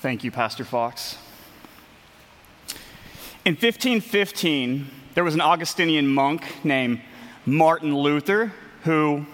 Thank 0.00 0.22
you, 0.22 0.30
Pastor 0.30 0.64
Fox. 0.64 1.18
In 3.44 3.54
1515, 3.54 4.86
there 5.14 5.24
was 5.24 5.34
an 5.34 5.40
Augustinian 5.40 6.06
monk 6.06 6.44
named 6.62 7.00
Martin 7.44 7.96
Luther 7.96 8.52
who 8.84 9.26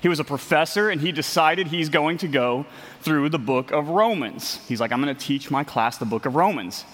he 0.00 0.08
was 0.08 0.18
a 0.18 0.24
professor 0.24 0.90
and 0.90 1.00
he 1.00 1.12
decided 1.12 1.68
he's 1.68 1.90
going 1.90 2.18
to 2.18 2.26
go 2.26 2.66
through 3.02 3.28
the 3.28 3.38
book 3.38 3.70
of 3.70 3.88
Romans. 3.88 4.58
He's 4.66 4.80
like, 4.80 4.90
I'm 4.90 5.00
going 5.00 5.14
to 5.14 5.26
teach 5.26 5.48
my 5.48 5.62
class 5.62 5.96
the 5.96 6.06
book 6.06 6.26
of 6.26 6.34
Romans. 6.34 6.84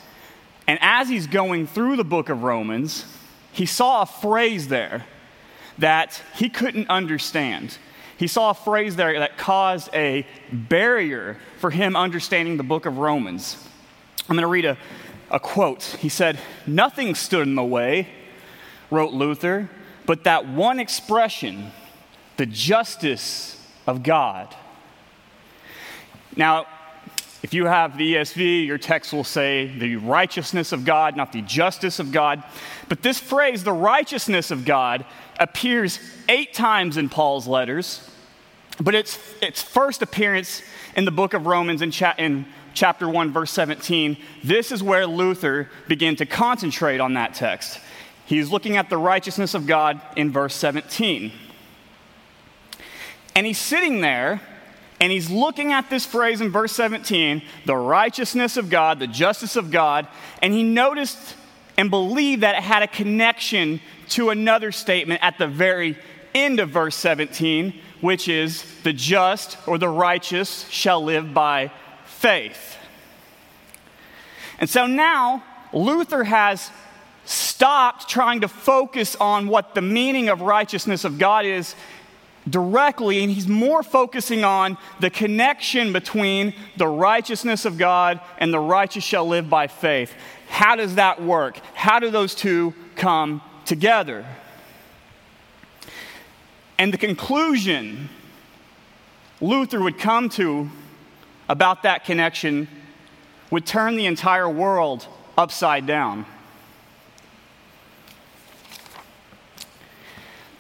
And 0.68 0.78
as 0.82 1.08
he's 1.08 1.26
going 1.26 1.68
through 1.68 1.96
the 1.96 2.04
book 2.04 2.28
of 2.28 2.42
Romans, 2.42 3.06
he 3.50 3.64
saw 3.64 4.02
a 4.02 4.06
phrase 4.06 4.68
there 4.68 5.06
that 5.78 6.20
he 6.34 6.50
couldn't 6.50 6.90
understand. 6.90 7.78
He 8.20 8.26
saw 8.26 8.50
a 8.50 8.54
phrase 8.54 8.96
there 8.96 9.18
that 9.18 9.38
caused 9.38 9.88
a 9.94 10.26
barrier 10.52 11.38
for 11.56 11.70
him 11.70 11.96
understanding 11.96 12.58
the 12.58 12.62
book 12.62 12.84
of 12.84 12.98
Romans. 12.98 13.56
I'm 14.28 14.36
going 14.36 14.42
to 14.42 14.46
read 14.46 14.66
a, 14.66 14.76
a 15.30 15.40
quote. 15.40 15.82
He 15.84 16.10
said, 16.10 16.38
Nothing 16.66 17.14
stood 17.14 17.48
in 17.48 17.54
the 17.54 17.64
way, 17.64 18.08
wrote 18.90 19.14
Luther, 19.14 19.70
but 20.04 20.24
that 20.24 20.46
one 20.46 20.78
expression, 20.78 21.72
the 22.36 22.44
justice 22.44 23.58
of 23.86 24.02
God. 24.02 24.54
Now, 26.36 26.66
if 27.42 27.54
you 27.54 27.64
have 27.64 27.96
the 27.96 28.16
ESV, 28.16 28.66
your 28.66 28.76
text 28.76 29.14
will 29.14 29.24
say 29.24 29.66
the 29.78 29.96
righteousness 29.96 30.72
of 30.72 30.84
God, 30.84 31.16
not 31.16 31.32
the 31.32 31.40
justice 31.40 31.98
of 31.98 32.12
God. 32.12 32.44
But 32.90 33.00
this 33.00 33.18
phrase, 33.18 33.64
the 33.64 33.72
righteousness 33.72 34.50
of 34.50 34.66
God, 34.66 35.06
appears 35.38 35.98
eight 36.28 36.52
times 36.52 36.98
in 36.98 37.08
Paul's 37.08 37.46
letters. 37.46 38.06
But 38.80 38.94
its, 38.94 39.18
its 39.42 39.60
first 39.60 40.00
appearance 40.00 40.62
in 40.96 41.04
the 41.04 41.10
book 41.10 41.34
of 41.34 41.46
Romans 41.46 41.82
in, 41.82 41.90
cha- 41.90 42.14
in 42.16 42.46
chapter 42.72 43.08
1, 43.08 43.32
verse 43.32 43.50
17, 43.50 44.16
this 44.42 44.72
is 44.72 44.82
where 44.82 45.06
Luther 45.06 45.68
began 45.86 46.16
to 46.16 46.26
concentrate 46.26 47.00
on 47.00 47.14
that 47.14 47.34
text. 47.34 47.78
He's 48.24 48.50
looking 48.50 48.76
at 48.76 48.88
the 48.88 48.96
righteousness 48.96 49.54
of 49.54 49.66
God 49.66 50.00
in 50.16 50.30
verse 50.30 50.54
17. 50.54 51.32
And 53.34 53.46
he's 53.46 53.58
sitting 53.58 54.00
there 54.00 54.40
and 55.00 55.10
he's 55.10 55.30
looking 55.30 55.72
at 55.72 55.88
this 55.88 56.04
phrase 56.04 56.42
in 56.42 56.50
verse 56.50 56.72
17, 56.72 57.42
the 57.64 57.76
righteousness 57.76 58.58
of 58.58 58.68
God, 58.68 58.98
the 58.98 59.06
justice 59.06 59.56
of 59.56 59.70
God, 59.70 60.06
and 60.42 60.52
he 60.52 60.62
noticed 60.62 61.36
and 61.78 61.88
believed 61.88 62.42
that 62.42 62.54
it 62.54 62.62
had 62.62 62.82
a 62.82 62.86
connection 62.86 63.80
to 64.10 64.28
another 64.28 64.70
statement 64.70 65.22
at 65.22 65.38
the 65.38 65.46
very 65.46 65.96
end 66.34 66.60
of 66.60 66.68
verse 66.68 66.96
17, 66.96 67.80
which 68.00 68.28
is, 68.28 68.64
the 68.82 68.92
just 68.92 69.56
or 69.66 69.78
the 69.78 69.88
righteous 69.88 70.68
shall 70.68 71.02
live 71.02 71.34
by 71.34 71.70
faith. 72.04 72.76
And 74.58 74.68
so 74.68 74.86
now 74.86 75.42
Luther 75.72 76.24
has 76.24 76.70
stopped 77.24 78.08
trying 78.08 78.40
to 78.40 78.48
focus 78.48 79.16
on 79.16 79.48
what 79.48 79.74
the 79.74 79.82
meaning 79.82 80.28
of 80.28 80.40
righteousness 80.40 81.04
of 81.04 81.18
God 81.18 81.46
is 81.46 81.74
directly, 82.48 83.22
and 83.22 83.30
he's 83.30 83.46
more 83.46 83.82
focusing 83.82 84.44
on 84.44 84.78
the 84.98 85.10
connection 85.10 85.92
between 85.92 86.54
the 86.76 86.88
righteousness 86.88 87.64
of 87.64 87.78
God 87.78 88.20
and 88.38 88.52
the 88.52 88.58
righteous 88.58 89.04
shall 89.04 89.26
live 89.26 89.48
by 89.48 89.66
faith. 89.66 90.12
How 90.48 90.74
does 90.76 90.96
that 90.96 91.22
work? 91.22 91.58
How 91.74 91.98
do 91.98 92.10
those 92.10 92.34
two 92.34 92.74
come 92.96 93.42
together? 93.66 94.26
And 96.80 96.94
the 96.94 96.98
conclusion 96.98 98.08
Luther 99.38 99.82
would 99.82 99.98
come 99.98 100.30
to 100.30 100.70
about 101.46 101.82
that 101.82 102.06
connection 102.06 102.68
would 103.50 103.66
turn 103.66 103.96
the 103.96 104.06
entire 104.06 104.48
world 104.48 105.06
upside 105.36 105.86
down. 105.86 106.24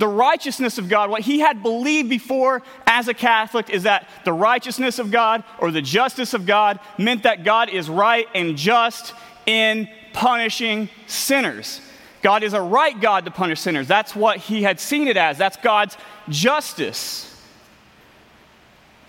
the 0.00 0.08
righteousness 0.08 0.78
of 0.78 0.88
God, 0.88 1.10
what 1.10 1.20
he 1.20 1.40
had 1.40 1.62
believed 1.62 2.08
before 2.08 2.62
as 2.86 3.06
a 3.06 3.12
Catholic, 3.12 3.68
is 3.68 3.82
that 3.82 4.08
the 4.24 4.32
righteousness 4.32 4.98
of 4.98 5.10
God 5.10 5.44
or 5.58 5.70
the 5.70 5.82
justice 5.82 6.32
of 6.32 6.46
God 6.46 6.80
meant 6.96 7.24
that 7.24 7.44
God 7.44 7.68
is 7.68 7.88
right 7.90 8.26
and 8.34 8.56
just 8.56 9.12
in 9.44 9.88
punishing 10.14 10.88
sinners. 11.06 11.82
God 12.22 12.42
is 12.42 12.52
a 12.52 12.60
right 12.60 12.98
God 12.98 13.24
to 13.24 13.30
punish 13.30 13.60
sinners. 13.60 13.88
That's 13.88 14.14
what 14.14 14.38
he 14.38 14.62
had 14.62 14.80
seen 14.80 15.08
it 15.08 15.16
as. 15.16 15.38
That's 15.38 15.56
God's 15.56 15.96
justice. 16.30 17.26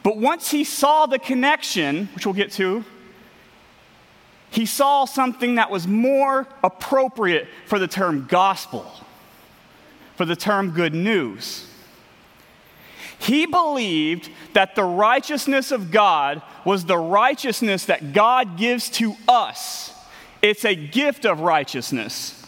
But 0.04 0.18
once 0.18 0.50
he 0.52 0.64
saw 0.64 1.06
the 1.06 1.20
connection, 1.20 2.08
which 2.16 2.26
we'll 2.26 2.34
get 2.34 2.52
to, 2.54 2.84
he 4.50 4.66
saw 4.66 5.06
something 5.06 5.56
that 5.56 5.72
was 5.72 5.88
more 5.88 6.48
appropriate 6.64 7.48
for 7.68 7.80
the 7.80 7.88
term 7.88 8.28
gospel 8.28 8.92
for 10.22 10.26
the 10.26 10.36
term 10.36 10.70
good 10.70 10.94
news. 10.94 11.66
He 13.18 13.48
believed 13.48 14.30
that 14.54 14.76
the 14.76 14.84
righteousness 14.84 15.72
of 15.72 15.90
God 15.90 16.44
was 16.64 16.86
the 16.86 17.00
righteousness 17.00 17.86
that 17.86 18.14
God 18.14 18.56
gives 18.56 18.92
to 18.92 19.16
us. 19.28 19.92
It's 20.44 20.64
a 20.64 20.76
gift 20.76 21.26
of 21.26 21.40
righteousness. 21.40 22.46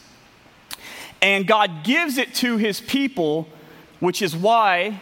And 1.20 1.48
God 1.48 1.84
gives 1.84 2.20
it 2.20 2.36
to 2.36 2.58
his 2.58 2.80
people, 2.80 3.48
which 4.00 4.22
is 4.22 4.36
why 4.36 5.00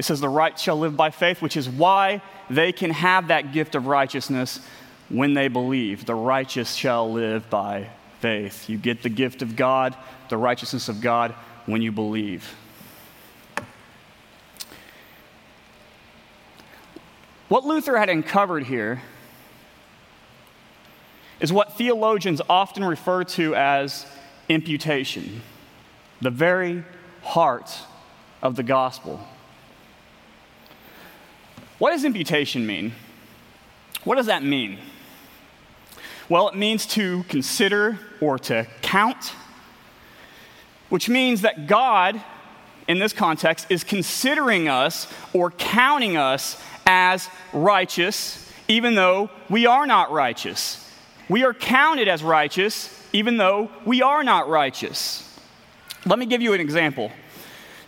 it 0.00 0.04
says 0.04 0.20
the 0.20 0.30
right 0.30 0.58
shall 0.58 0.78
live 0.78 0.96
by 0.96 1.10
faith, 1.10 1.42
which 1.42 1.58
is 1.58 1.68
why 1.68 2.22
they 2.48 2.72
can 2.72 2.90
have 2.90 3.28
that 3.28 3.52
gift 3.52 3.74
of 3.74 3.86
righteousness 3.86 4.60
when 5.10 5.34
they 5.34 5.48
believe. 5.48 6.06
The 6.06 6.14
righteous 6.14 6.74
shall 6.74 7.12
live 7.12 7.50
by 7.50 7.90
faith. 8.20 8.70
You 8.70 8.78
get 8.78 9.02
the 9.02 9.10
gift 9.10 9.42
of 9.42 9.56
God, 9.56 9.94
the 10.30 10.38
righteousness 10.38 10.88
of 10.88 11.02
God, 11.02 11.34
when 11.66 11.82
you 11.82 11.92
believe. 11.92 12.54
What 17.48 17.66
Luther 17.66 17.98
had 17.98 18.08
uncovered 18.08 18.64
here 18.64 19.02
is 21.40 21.52
what 21.52 21.76
theologians 21.76 22.40
often 22.48 22.84
refer 22.84 23.24
to 23.24 23.54
as 23.54 24.06
imputation, 24.48 25.42
the 26.22 26.30
very 26.30 26.84
heart 27.22 27.70
of 28.42 28.56
the 28.56 28.62
gospel. 28.62 29.20
What 31.78 31.92
does 31.92 32.04
imputation 32.04 32.66
mean? 32.66 32.92
What 34.04 34.16
does 34.16 34.26
that 34.26 34.42
mean? 34.42 34.78
Well, 36.28 36.48
it 36.48 36.54
means 36.54 36.86
to 36.88 37.24
consider 37.24 37.98
or 38.20 38.38
to 38.40 38.66
count 38.82 39.32
which 40.90 41.08
means 41.08 41.40
that 41.40 41.66
God, 41.66 42.20
in 42.86 42.98
this 42.98 43.14
context, 43.14 43.66
is 43.70 43.82
considering 43.82 44.68
us 44.68 45.10
or 45.32 45.50
counting 45.52 46.18
us 46.18 46.60
as 46.84 47.28
righteous, 47.52 48.52
even 48.68 48.96
though 48.96 49.30
we 49.48 49.64
are 49.64 49.86
not 49.86 50.12
righteous. 50.12 50.86
We 51.28 51.44
are 51.44 51.54
counted 51.54 52.08
as 52.08 52.22
righteous, 52.22 52.92
even 53.12 53.38
though 53.38 53.70
we 53.86 54.02
are 54.02 54.22
not 54.22 54.48
righteous. 54.48 55.26
Let 56.04 56.18
me 56.18 56.26
give 56.26 56.42
you 56.42 56.52
an 56.52 56.60
example. 56.60 57.12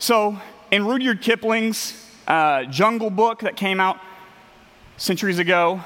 So, 0.03 0.37
in 0.73 0.85
Rudyard 0.85 1.23
Kipling's 1.23 1.95
uh, 2.27 2.65
Jungle 2.65 3.09
Book 3.09 3.43
that 3.43 3.55
came 3.55 3.79
out 3.79 4.01
centuries 4.97 5.39
ago, 5.39 5.81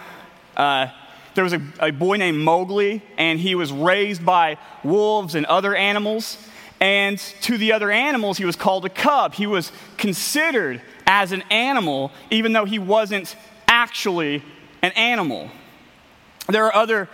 uh, 0.56 0.86
there 1.34 1.44
was 1.44 1.52
a, 1.52 1.60
a 1.78 1.90
boy 1.90 2.16
named 2.16 2.38
Mowgli, 2.38 3.02
and 3.18 3.38
he 3.38 3.54
was 3.54 3.70
raised 3.70 4.24
by 4.24 4.56
wolves 4.82 5.34
and 5.34 5.44
other 5.44 5.76
animals. 5.76 6.38
And 6.80 7.18
to 7.42 7.58
the 7.58 7.74
other 7.74 7.90
animals, 7.90 8.38
he 8.38 8.46
was 8.46 8.56
called 8.56 8.86
a 8.86 8.88
cub. 8.88 9.34
He 9.34 9.46
was 9.46 9.70
considered 9.98 10.80
as 11.06 11.32
an 11.32 11.42
animal, 11.50 12.10
even 12.30 12.54
though 12.54 12.64
he 12.64 12.78
wasn't 12.78 13.36
actually 13.68 14.42
an 14.80 14.92
animal. 14.92 15.50
There 16.48 16.64
are 16.64 16.74
other 16.74 17.10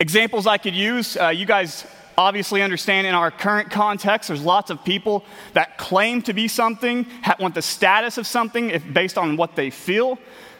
examples 0.00 0.48
I 0.48 0.58
could 0.58 0.74
use. 0.74 1.16
Uh, 1.16 1.28
you 1.28 1.46
guys 1.46 1.86
obviously 2.16 2.62
understand 2.62 3.06
in 3.06 3.14
our 3.14 3.30
current 3.30 3.70
context, 3.70 4.28
there's 4.28 4.42
lots 4.42 4.70
of 4.70 4.84
people 4.84 5.24
that 5.54 5.78
claim 5.78 6.22
to 6.22 6.32
be 6.32 6.48
something, 6.48 7.06
want 7.38 7.54
the 7.54 7.62
status 7.62 8.18
of 8.18 8.26
something 8.26 8.70
if, 8.70 8.92
based 8.92 9.18
on 9.18 9.36
what 9.36 9.56
they 9.56 9.70
feel. 9.70 10.18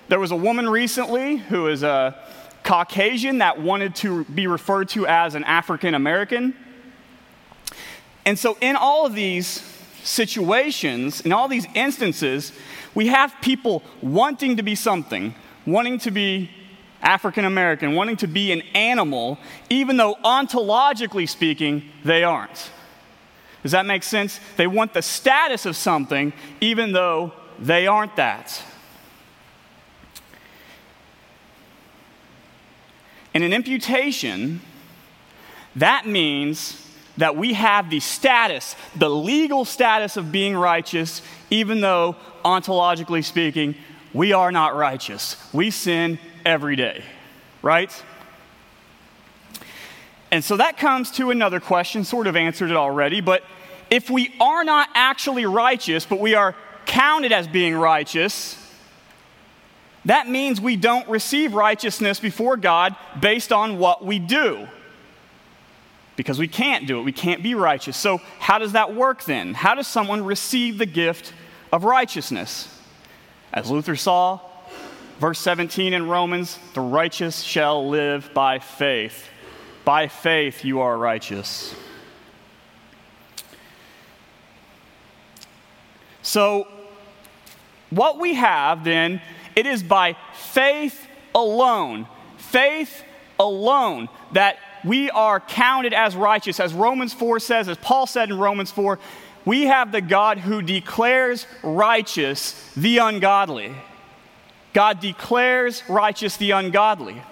There 0.09 0.21
was 0.21 0.31
a 0.31 0.37
woman 0.37 0.69
recently 0.69 1.37
who 1.37 1.69
is 1.69 1.83
a 1.83 2.19
Caucasian 2.65 3.39
that 3.39 3.61
wanted 3.61 3.95
to 3.97 4.25
be 4.25 4.47
referred 4.47 4.89
to 4.91 5.07
as 5.07 5.35
an 5.35 5.45
African 5.45 5.95
American. 5.95 6.55
And 8.25 8.39
so, 8.39 8.57
in 8.61 8.77
all 8.77 9.05
of 9.05 9.15
these 9.15 9.63
situations, 10.05 11.21
in 11.23 11.33
all 11.33 11.49
these 11.49 11.67
instances, 11.75 12.53
we 12.95 13.09
have 13.09 13.35
people 13.41 13.83
wanting 14.01 14.57
to 14.57 14.63
be 14.63 14.75
something, 14.75 15.35
wanting 15.67 15.99
to 16.01 16.11
be 16.11 16.51
African 17.03 17.45
American, 17.45 17.95
wanting 17.95 18.17
to 18.19 18.29
be 18.29 18.53
an 18.53 18.63
animal, 18.75 19.39
even 19.69 19.97
though 19.97 20.15
ontologically 20.25 21.29
speaking, 21.29 21.83
they 22.05 22.23
aren't. 22.23 22.71
Does 23.63 23.73
that 23.73 23.87
make 23.87 24.03
sense? 24.03 24.41
They 24.57 24.67
want 24.67 24.95
the 24.95 25.03
status 25.03 25.67
of 25.67 25.77
something, 25.77 26.33
even 26.61 26.93
though 26.93 27.33
they 27.59 27.87
aren't 27.87 28.17
that. 28.17 28.63
In 33.35 33.43
an 33.43 33.53
imputation, 33.53 34.61
that 35.77 36.07
means 36.07 36.79
that 37.17 37.37
we 37.37 37.55
have 37.55 37.91
the 37.91 38.01
status, 38.01 38.75
the 38.97 39.09
legal 39.09 39.65
status 39.65 40.17
of 40.17 40.33
being 40.33 40.57
righteous, 40.57 41.23
even 41.51 41.81
though, 41.81 42.17
ontologically 42.45 43.25
speaking, 43.25 43.75
we 44.13 44.33
are 44.33 44.53
not 44.53 44.77
righteous. 44.77 45.37
We 45.53 45.71
sin 45.71 46.19
every 46.45 46.77
day, 46.77 47.05
right? 47.63 48.03
And 50.31 50.43
so 50.43 50.57
that 50.57 50.79
comes 50.79 51.11
to 51.13 51.31
another 51.31 51.61
question, 51.61 52.05
sort 52.05 52.27
of 52.27 52.37
answered 52.37 52.71
it 52.71 52.77
already, 52.77 53.21
but 53.21 53.45
if 53.91 54.09
we 54.09 54.35
are 54.41 54.65
not 54.65 54.89
actually 54.95 55.45
righteous, 55.45 56.07
but 56.07 56.19
we 56.19 56.35
are 56.35 56.57
counted 56.87 57.33
as 57.33 57.47
being 57.47 57.75
righteous, 57.75 58.57
that 60.07 60.29
means 60.29 60.61
we 60.61 60.77
don't 60.77 61.07
receive 61.09 61.53
righteousness 61.53 62.19
before 62.19 62.57
God 62.57 62.97
based 63.21 63.53
on 63.53 63.79
what 63.79 64.05
we 64.05 64.19
do. 64.19 64.67
Because 66.17 66.39
we 66.39 66.49
can't 66.49 66.87
do 66.87 66.99
it. 66.99 67.03
We 67.03 67.13
can't 67.13 67.43
be 67.43 67.55
righteous. 67.55 67.97
So, 67.97 68.19
how 68.39 68.59
does 68.59 68.73
that 68.73 68.95
work 68.95 69.25
then? 69.25 69.55
How 69.55 69.75
does 69.75 69.87
someone 69.87 70.25
receive 70.25 70.79
the 70.79 70.87
gift 70.87 71.33
of 71.71 71.85
righteousness? 71.85 72.69
As 73.53 73.71
Luther 73.71 73.97
saw, 73.97 74.41
verse 75.19 75.39
17 75.41 75.93
in 75.93 76.09
Romans, 76.09 76.59
the 76.75 76.81
righteous 76.81 77.43
shall 77.43 77.89
live 77.89 78.31
by 78.35 78.59
faith. 78.59 79.29
By 79.85 80.09
faith 80.09 80.65
you 80.65 80.81
are 80.81 80.97
righteous. 80.97 81.75
So, 86.23 86.69
what 87.91 88.19
we 88.19 88.35
have 88.35 88.85
then, 88.85 89.21
it 89.55 89.67
is 89.67 89.83
by 89.83 90.17
faith 90.35 91.07
alone, 91.35 92.07
faith 92.39 93.03
alone, 93.39 94.09
that 94.33 94.57
we 94.85 95.11
are 95.11 95.41
counted 95.41 95.93
as 95.93 96.17
righteous. 96.17 96.59
As 96.59 96.73
Romans 96.73 97.13
4 97.13 97.39
says, 97.41 97.69
as 97.69 97.77
Paul 97.79 98.07
said 98.07 98.31
in 98.31 98.39
Romans 98.39 98.71
4, 98.71 98.99
we 99.45 99.65
have 99.65 99.93
the 99.93 100.01
God 100.01 100.39
who 100.39 100.63
declares 100.63 101.47
righteous 101.63 102.73
the 102.77 102.99
ungodly. 102.99 103.75
God 104.73 105.01
declares 105.01 105.83
righteous 105.89 106.37
the 106.37 106.53
ungodly. 106.53 107.23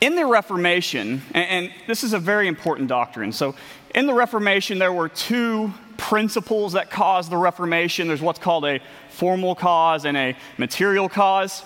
In 0.00 0.16
the 0.16 0.26
Reformation, 0.26 1.22
and, 1.32 1.66
and, 1.66 1.72
this 1.86 2.04
is 2.04 2.12
a 2.12 2.18
very 2.18 2.46
important 2.46 2.88
doctrine. 2.88 3.32
So, 3.32 3.54
in 3.94 4.06
the 4.06 4.12
Reformation, 4.12 4.78
there 4.78 4.92
were 4.92 5.08
two 5.08 5.72
principles 5.96 6.74
that 6.74 6.90
caused 6.90 7.30
the 7.30 7.38
Reformation. 7.38 8.08
There's 8.08 8.20
what's 8.20 8.38
called 8.38 8.66
a 8.66 8.80
formal 9.08 9.54
cause 9.54 10.04
and 10.04 10.16
a 10.16 10.36
material 10.58 11.08
cause. 11.08 11.62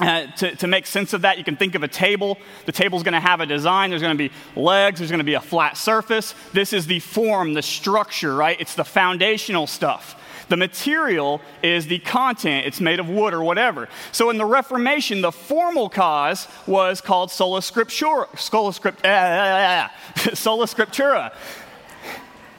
Uh, 0.00 0.26
to, 0.28 0.56
to 0.56 0.66
make 0.66 0.86
sense 0.86 1.12
of 1.12 1.22
that, 1.22 1.36
you 1.36 1.44
can 1.44 1.56
think 1.56 1.74
of 1.74 1.82
a 1.82 1.88
table. 1.88 2.38
The 2.64 2.72
table's 2.72 3.02
going 3.02 3.12
to 3.12 3.20
have 3.20 3.40
a 3.40 3.46
design. 3.46 3.90
There's 3.90 4.00
going 4.00 4.16
to 4.16 4.28
be 4.28 4.32
legs. 4.56 4.98
There's 4.98 5.10
going 5.10 5.18
to 5.18 5.24
be 5.24 5.34
a 5.34 5.40
flat 5.40 5.76
surface. 5.76 6.34
This 6.54 6.72
is 6.72 6.86
the 6.86 7.00
form, 7.00 7.52
the 7.52 7.62
structure, 7.62 8.34
right? 8.34 8.58
It's 8.58 8.74
the 8.74 8.84
foundational 8.84 9.66
stuff. 9.66 10.16
The 10.48 10.56
material 10.56 11.40
is 11.62 11.86
the 11.86 11.98
content. 12.00 12.66
It's 12.66 12.80
made 12.80 12.98
of 12.98 13.08
wood 13.08 13.34
or 13.34 13.44
whatever. 13.44 13.88
So 14.10 14.30
in 14.30 14.38
the 14.38 14.46
Reformation, 14.46 15.20
the 15.20 15.30
formal 15.30 15.88
cause 15.88 16.48
was 16.66 17.00
called 17.00 17.30
sola 17.30 17.60
scriptura. 17.60 18.36
Sola, 18.38 18.72
script, 18.72 19.04
uh, 19.04 19.88
sola 20.34 20.66
scriptura. 20.66 21.32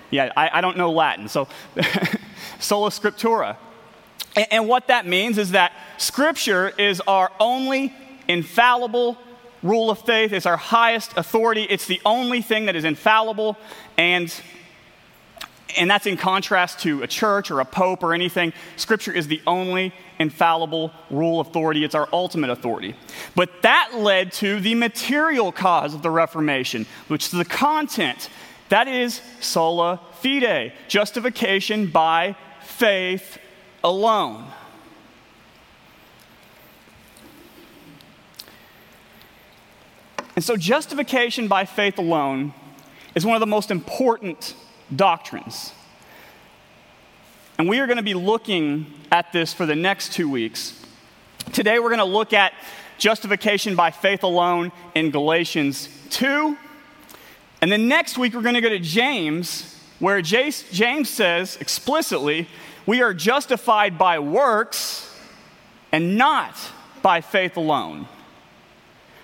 Yeah, 0.10 0.32
I, 0.38 0.60
I 0.60 0.62
don't 0.62 0.78
know 0.78 0.92
Latin, 0.92 1.28
so 1.28 1.48
sola 2.60 2.92
scriptura. 2.92 3.58
And, 4.36 4.68
what 4.68 4.88
that 4.88 5.06
means 5.06 5.38
is 5.38 5.51
that 5.51 5.74
Scripture 5.98 6.69
is 6.69 7.01
our 7.01 7.31
only 7.39 7.94
infallible 8.28 9.18
rule 9.62 9.92
of 9.92 10.00
faith, 10.00 10.31
it's 10.31 10.45
our 10.45 10.57
highest 10.57 11.18
authority, 11.18 11.63
it's 11.63 11.86
the 11.86 12.01
only 12.06 12.42
thing 12.42 12.66
that 12.66 12.75
is 12.75 12.86
infallible, 12.86 13.57
and 13.98 14.33
and 15.78 15.89
that's 15.89 16.06
in 16.06 16.18
contrast 16.18 16.80
to 16.80 17.01
a 17.01 17.07
church 17.07 17.50
or 17.50 17.62
a 17.62 17.66
pope 17.66 18.04
or 18.04 18.13
anything. 18.13 18.51
Scripture 18.75 19.13
is 19.13 19.28
the 19.28 19.42
only 19.48 19.94
infallible 20.19 20.92
rule 21.10 21.39
of 21.39 21.48
authority, 21.48 21.86
it's 21.86 21.95
our 21.95 22.10
ultimate 22.12 22.50
authority. 22.50 22.95
But 23.36 23.62
that 23.62 23.92
led 23.95 24.33
to 24.33 24.60
the 24.60 24.75
material 24.75 25.51
cause 25.51 25.94
of 25.94 26.01
the 26.01 26.10
Reformation, 26.10 26.86
which 27.07 27.25
is 27.25 27.31
the 27.31 27.45
content. 27.45 28.30
That 28.69 28.88
is 28.88 29.22
sola 29.39 30.01
fide, 30.22 30.74
justification 30.88 31.88
by 31.88 32.36
faith 32.62 33.38
alone. 33.83 34.45
And 40.36 40.44
so, 40.44 40.56
justification 40.56 41.48
by 41.48 41.66
faith 41.66 41.98
alone 41.98 42.54
is 43.16 43.25
one 43.25 43.36
of 43.36 43.42
the 43.42 43.48
most 43.48 43.69
important 43.69 44.56
doctrines. 44.95 45.74
And 47.57 47.69
we 47.69 47.80
are 47.80 47.86
going 47.86 47.98
to 47.98 48.04
be 48.04 48.13
looking 48.13 48.88
at 49.12 49.31
this 49.33 49.54
for 49.54 49.66
the 49.66 49.75
next 49.75 50.13
two 50.13 50.30
weeks. 50.30 50.83
Today, 51.54 51.80
we're 51.80 51.89
going 51.89 52.00
to 52.00 52.06
look 52.06 52.33
at 52.33 52.54
justification 52.98 53.75
by 53.75 53.92
faith 53.92 54.24
alone 54.24 54.72
in 54.95 55.12
Galatians 55.12 55.89
2. 56.12 56.57
And 57.62 57.72
then 57.72 57.88
next 57.88 58.18
week, 58.18 58.33
we're 58.33 58.42
going 58.42 58.56
to 58.56 58.62
go 58.62 58.69
to 58.69 58.80
James, 58.80 59.80
where 60.00 60.22
James 60.22 61.10
says 61.10 61.57
explicitly, 61.57 62.48
we 62.92 63.02
are 63.02 63.14
justified 63.14 63.98
by 63.98 64.20
works 64.20 65.10
and 65.94 66.18
not 66.18 66.54
by 67.02 67.22
faith 67.22 67.56
alone. 67.56 68.06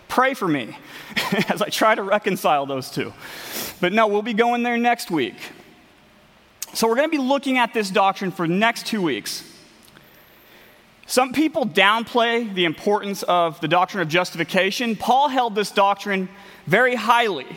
Pray 0.07 0.35
for 0.35 0.47
me 0.47 0.77
as 1.49 1.61
I 1.61 1.67
try 1.67 1.93
to 1.93 2.01
reconcile 2.01 2.65
those 2.65 2.89
two. 2.89 3.11
But 3.81 3.91
no, 3.91 4.07
we'll 4.07 4.21
be 4.21 4.33
going 4.33 4.63
there 4.63 4.77
next 4.77 5.11
week. 5.11 5.35
So 6.75 6.87
we're 6.87 6.95
going 6.95 7.11
to 7.11 7.17
be 7.17 7.21
looking 7.21 7.57
at 7.57 7.73
this 7.73 7.89
doctrine 7.89 8.31
for 8.31 8.47
next 8.47 8.87
two 8.87 9.01
weeks. 9.01 9.43
Some 11.05 11.33
people 11.33 11.65
downplay 11.65 12.53
the 12.53 12.63
importance 12.63 13.23
of 13.23 13.59
the 13.59 13.67
doctrine 13.67 14.01
of 14.01 14.07
justification. 14.07 14.95
Paul 14.95 15.27
held 15.27 15.55
this 15.55 15.71
doctrine 15.71 16.29
very 16.67 16.95
highly. 16.95 17.47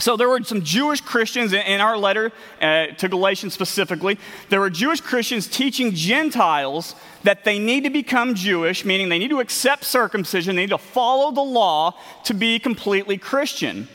So 0.00 0.16
there 0.16 0.28
were 0.28 0.42
some 0.42 0.62
Jewish 0.62 1.00
Christians 1.02 1.52
in 1.52 1.80
our 1.80 1.96
letter 1.96 2.32
uh, 2.60 2.86
to 2.86 3.08
Galatians 3.08 3.52
specifically. 3.52 4.18
There 4.48 4.60
were 4.60 4.70
Jewish 4.70 5.00
Christians 5.00 5.46
teaching 5.46 5.94
Gentiles 5.94 6.94
that 7.22 7.44
they 7.44 7.58
need 7.58 7.84
to 7.84 7.90
become 7.90 8.34
Jewish, 8.34 8.84
meaning 8.84 9.10
they 9.10 9.18
need 9.18 9.28
to 9.28 9.40
accept 9.40 9.84
circumcision, 9.84 10.56
they 10.56 10.62
need 10.62 10.70
to 10.70 10.78
follow 10.78 11.30
the 11.32 11.42
law 11.42 11.94
to 12.24 12.34
be 12.34 12.58
completely 12.58 13.18
Christian. 13.18 13.88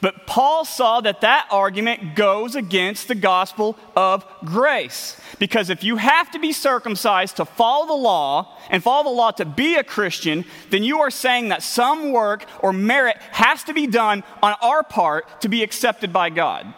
But 0.00 0.26
Paul 0.26 0.64
saw 0.64 1.02
that 1.02 1.20
that 1.20 1.46
argument 1.50 2.14
goes 2.14 2.54
against 2.54 3.08
the 3.08 3.14
gospel 3.14 3.76
of 3.94 4.24
grace. 4.44 5.20
Because 5.38 5.68
if 5.68 5.84
you 5.84 5.96
have 5.96 6.30
to 6.30 6.38
be 6.38 6.52
circumcised 6.52 7.36
to 7.36 7.44
follow 7.44 7.86
the 7.86 7.92
law 7.92 8.56
and 8.70 8.82
follow 8.82 9.04
the 9.04 9.16
law 9.16 9.30
to 9.32 9.44
be 9.44 9.76
a 9.76 9.84
Christian, 9.84 10.46
then 10.70 10.82
you 10.82 11.00
are 11.00 11.10
saying 11.10 11.50
that 11.50 11.62
some 11.62 12.12
work 12.12 12.46
or 12.60 12.72
merit 12.72 13.18
has 13.32 13.62
to 13.64 13.74
be 13.74 13.86
done 13.86 14.24
on 14.42 14.54
our 14.62 14.82
part 14.82 15.42
to 15.42 15.48
be 15.48 15.62
accepted 15.62 16.12
by 16.12 16.30
God. 16.30 16.72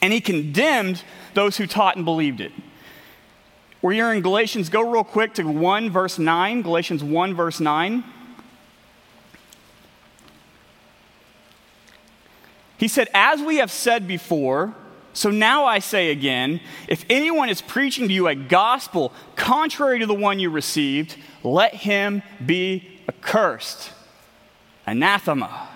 And 0.00 0.12
he 0.12 0.20
condemned 0.20 1.04
those 1.34 1.58
who 1.58 1.66
taught 1.66 1.96
and 1.96 2.04
believed 2.04 2.40
it. 2.40 2.52
We're 3.82 4.12
in 4.14 4.22
Galatians. 4.22 4.68
Go 4.68 4.90
real 4.90 5.04
quick 5.04 5.34
to 5.34 5.42
1 5.42 5.90
verse 5.90 6.18
9. 6.18 6.62
Galatians 6.62 7.04
1 7.04 7.34
verse 7.34 7.60
9. 7.60 8.04
He 12.82 12.88
said, 12.88 13.08
As 13.14 13.40
we 13.40 13.58
have 13.58 13.70
said 13.70 14.08
before, 14.08 14.74
so 15.12 15.30
now 15.30 15.66
I 15.66 15.78
say 15.78 16.10
again, 16.10 16.60
if 16.88 17.04
anyone 17.08 17.48
is 17.48 17.62
preaching 17.62 18.08
to 18.08 18.12
you 18.12 18.26
a 18.26 18.34
gospel 18.34 19.12
contrary 19.36 20.00
to 20.00 20.06
the 20.06 20.14
one 20.14 20.40
you 20.40 20.50
received, 20.50 21.16
let 21.44 21.76
him 21.76 22.24
be 22.44 22.98
accursed. 23.08 23.92
Anathema. 24.84 25.68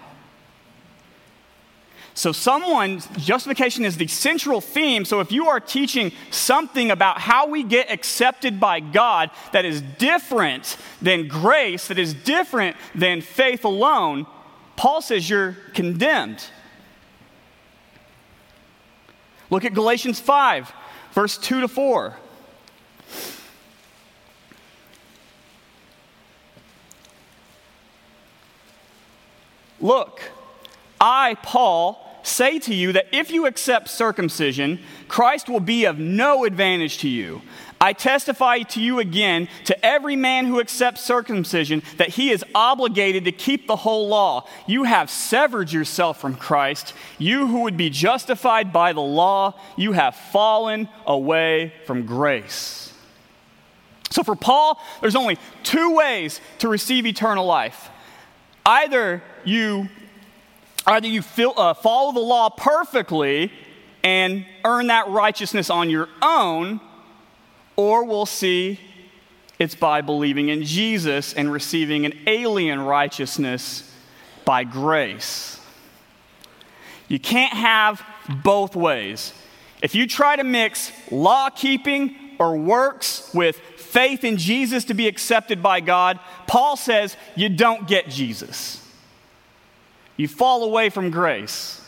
So, 2.15 2.33
someone's 2.33 3.07
justification 3.19 3.85
is 3.85 3.99
the 3.99 4.09
central 4.09 4.61
theme. 4.61 5.05
So, 5.05 5.21
if 5.21 5.31
you 5.31 5.47
are 5.47 5.61
teaching 5.61 6.11
something 6.33 6.91
about 6.91 7.21
how 7.21 7.47
we 7.47 7.63
get 7.63 7.89
accepted 7.89 8.59
by 8.59 8.81
God 8.81 9.31
that 9.53 9.65
is 9.65 9.81
different 9.81 10.77
than 11.01 11.29
grace, 11.29 11.87
that 11.87 12.01
is 12.01 12.15
different 12.15 12.77
than 12.97 13.21
faith 13.21 13.65
alone, 13.65 14.27
Paul 14.75 15.03
says 15.03 15.31
you're 15.31 15.57
condemned. 15.73 16.45
Look 19.50 19.65
at 19.65 19.75
Galatians 19.75 20.21
5, 20.21 20.73
verse 21.12 21.38
2 21.38 21.61
to 21.61 21.69
4. 21.69 22.17
Look, 29.81 30.21
I, 31.00 31.37
Paul, 31.43 32.03
say 32.23 32.59
to 32.61 32.75
you 32.75 32.93
that 32.93 33.07
if 33.12 33.31
you 33.31 33.47
accept 33.47 33.88
circumcision, 33.88 34.81
Christ 35.07 35.49
will 35.49 35.61
be 35.61 35.85
of 35.85 35.99
no 35.99 36.45
advantage 36.45 36.99
to 36.99 37.09
you. 37.09 37.43
I 37.80 37.92
testify 37.92 38.61
to 38.61 38.80
you 38.80 38.99
again, 38.99 39.49
to 39.64 39.85
every 39.85 40.16
man 40.16 40.47
who 40.47 40.61
accepts 40.61 41.02
circumcision, 41.02 41.83
that 41.99 42.11
he 42.11 42.30
is 42.30 42.45
obligated 42.54 43.25
to 43.26 43.33
keep 43.33 43.66
the 43.66 43.76
whole 43.76 44.09
law. 44.09 44.47
You 44.66 44.85
have 44.85 45.11
severed 45.11 45.71
yourself 45.71 46.21
from 46.21 46.37
Christ. 46.37 46.95
You 47.18 47.47
who 47.47 47.62
would 47.62 47.76
be 47.76 47.90
justified 47.90 48.73
by 48.73 48.92
the 48.92 49.02
law, 49.02 49.61
you 49.76 49.92
have 49.92 50.16
fallen 50.16 50.88
away 51.06 51.75
from 51.85 52.06
grace. 52.06 52.95
So 54.11 54.23
for 54.23 54.37
Paul, 54.37 54.80
there's 55.02 55.16
only 55.16 55.38
two 55.62 55.95
ways 55.95 56.40
to 56.61 56.68
receive 56.68 57.06
eternal 57.06 57.45
life. 57.45 57.90
Either 58.64 59.23
you, 59.45 59.88
either 60.87 61.06
you 61.06 61.21
feel, 61.21 61.52
uh, 61.56 61.75
follow 61.75 62.12
the 62.12 62.21
law 62.21 62.49
perfectly 62.49 63.52
and 64.02 64.47
earn 64.64 64.87
that 64.87 65.09
righteousness 65.09 65.68
on 65.68 65.90
your 65.90 66.09
own 66.23 66.80
or 67.76 68.04
we'll 68.04 68.26
see 68.26 68.80
it's 69.59 69.75
by 69.75 70.00
believing 70.00 70.49
in 70.49 70.64
Jesus 70.64 71.33
and 71.33 71.50
receiving 71.50 72.04
an 72.04 72.12
alien 72.26 72.80
righteousness 72.80 73.90
by 74.45 74.64
grace. 74.64 75.61
You 77.09 77.18
can't 77.18 77.54
have 77.54 78.02
both 78.42 78.76
ways. 78.76 79.33
If 79.83 79.95
you 79.95 80.06
try 80.06 80.37
to 80.37 80.45
mix 80.45 80.92
law 81.11 81.49
keeping 81.50 82.16
or 82.38 82.56
works 82.56 83.30
with 83.33 83.56
faith 83.56 84.25
in 84.25 84.37
Jesus 84.37 84.85
to 84.87 84.95
be 84.95 85.06
accepted 85.06 85.62
by 85.62 85.80
God, 85.80 86.18
Paul 86.47 86.76
says 86.76 87.16
you 87.35 87.49
don't 87.49 87.87
get 87.87 88.09
Jesus. 88.09 88.83
You 90.16 90.28
fall 90.28 90.64
away 90.64 90.90
from 90.90 91.11
grace. 91.11 91.80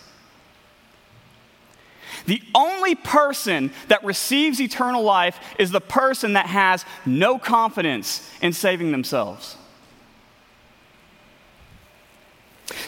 The 2.27 2.43
only 2.55 2.95
person 2.95 3.73
that 3.89 4.05
receives 4.05 4.61
eternal 4.61 5.03
life 5.03 5.39
is 5.59 5.71
the 5.71 5.81
person 5.81 6.35
that 6.35 6.47
has 6.47 6.85
no 7.07 7.39
confidence 7.39 8.29
in 8.41 8.53
saving 8.53 8.93
themselves. 8.93 9.57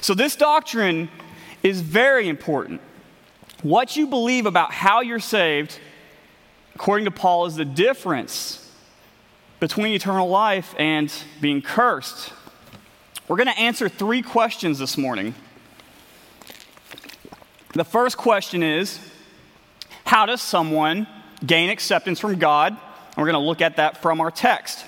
So, 0.01 0.15
this 0.15 0.37
doctrine 0.37 1.09
is 1.63 1.81
very 1.81 2.29
important. 2.29 2.81
What 3.63 3.97
you 3.97 4.07
believe 4.07 4.47
about 4.47 4.73
how 4.73 5.01
you're 5.01 5.21
saved, 5.21 5.79
according 6.75 7.05
to 7.05 7.11
Paul, 7.11 7.47
is 7.47 7.57
the 7.57 7.65
difference 7.65 8.71
between 9.59 9.93
eternal 9.93 10.29
life 10.29 10.75
and 10.79 11.13
being 11.41 11.61
cursed. 11.61 12.33
We're 13.29 13.37
going 13.37 13.49
to 13.49 13.59
answer 13.59 13.89
three 13.89 14.23
questions 14.23 14.79
this 14.79 14.97
morning. 14.97 15.35
The 17.75 17.85
first 17.85 18.17
question 18.17 18.63
is 18.63 18.99
how 20.11 20.27
does 20.27 20.43
someone 20.43 21.07
gain 21.47 21.71
acceptance 21.71 22.19
from 22.19 22.37
God? 22.37 22.73
And 22.73 23.17
we're 23.17 23.31
going 23.31 23.41
to 23.41 23.47
look 23.47 23.61
at 23.61 23.77
that 23.77 24.03
from 24.03 24.21
our 24.21 24.33
text. 24.33 24.85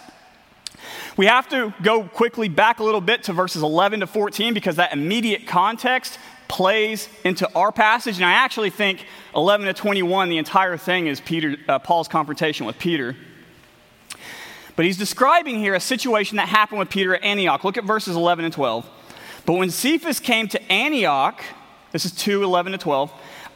We 1.16 1.26
have 1.26 1.48
to 1.50 1.72
go 1.80 2.02
quickly 2.02 2.48
back 2.48 2.80
a 2.80 2.82
little 2.82 3.00
bit 3.00 3.22
to 3.24 3.32
verses 3.32 3.62
11 3.62 4.00
to 4.00 4.08
14 4.08 4.52
because 4.52 4.74
that 4.76 4.92
immediate 4.92 5.46
context 5.46 6.18
plays 6.48 7.08
into 7.24 7.48
our 7.54 7.70
passage. 7.70 8.16
And 8.16 8.24
I 8.24 8.32
actually 8.32 8.70
think 8.70 9.06
11 9.36 9.66
to 9.66 9.72
21, 9.72 10.28
the 10.28 10.38
entire 10.38 10.76
thing 10.76 11.06
is 11.06 11.20
Peter, 11.20 11.56
uh, 11.68 11.78
Paul's 11.78 12.08
confrontation 12.08 12.66
with 12.66 12.80
Peter. 12.80 13.14
But 14.74 14.86
he's 14.86 14.98
describing 14.98 15.60
here 15.60 15.76
a 15.76 15.80
situation 15.80 16.38
that 16.38 16.48
happened 16.48 16.80
with 16.80 16.90
Peter 16.90 17.14
at 17.14 17.22
Antioch. 17.22 17.62
Look 17.62 17.76
at 17.76 17.84
verses 17.84 18.16
11 18.16 18.44
and 18.44 18.52
12. 18.52 18.90
But 19.46 19.52
when 19.52 19.70
Cephas 19.70 20.18
came 20.18 20.48
to 20.48 20.60
Antioch, 20.72 21.40
this 21.92 22.04
is 22.04 22.10
2 22.10 22.42
11 22.42 22.72
to 22.72 22.78
12, 22.78 23.12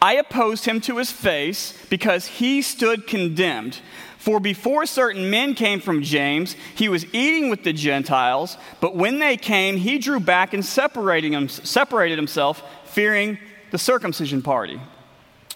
I 0.07 0.13
opposed 0.13 0.67
him 0.67 0.81
to 0.83 0.99
his 0.99 1.11
face 1.11 1.75
because 1.91 2.27
he 2.29 2.63
stood 2.63 3.09
condemned. 3.09 3.81
For 4.19 4.39
before 4.39 4.87
certain 4.87 5.31
men 5.31 5.55
came 5.55 5.81
from 5.81 6.05
James, 6.05 6.55
he 6.77 6.89
was 6.89 7.05
eating 7.13 7.51
with 7.51 7.65
the 7.65 7.73
Gentiles, 7.73 8.57
but 8.81 8.95
when 8.95 9.19
they 9.19 9.37
came, 9.37 9.77
he 9.77 9.99
drew 9.99 10.21
back 10.21 10.55
and 10.55 10.65
him, 10.65 11.49
separated 11.49 12.19
himself, 12.19 12.63
fearing 12.85 13.37
the 13.73 13.79
circumcision 13.79 14.43
party. 14.43 14.81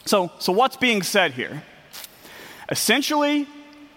So, 0.05 0.33
so 0.41 0.53
what's 0.53 0.77
being 0.77 1.03
said 1.03 1.35
here? 1.35 1.63
Essentially, 2.69 3.47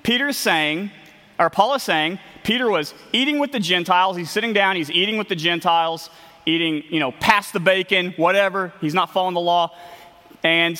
Peter's 0.03 0.38
saying, 0.38 0.91
or 1.39 1.50
Paul 1.50 1.74
is 1.74 1.81
saying, 1.81 2.19
Peter 2.43 2.69
was 2.69 2.93
eating 3.12 3.39
with 3.39 3.51
the 3.51 3.60
Gentiles. 3.60 4.17
He's 4.17 4.29
sitting 4.29 4.53
down, 4.53 4.75
he's 4.75 4.91
eating 4.91 5.17
with 5.17 5.29
the 5.29 5.36
Gentiles, 5.36 6.12
eating, 6.45 6.83
you 6.91 7.00
know, 7.00 7.12
past 7.12 7.53
the 7.53 7.60
bacon, 7.60 8.13
whatever. 8.17 8.72
He's 8.81 8.93
not 8.93 9.12
following 9.12 9.33
the 9.33 9.41
law. 9.41 9.75
And 10.43 10.79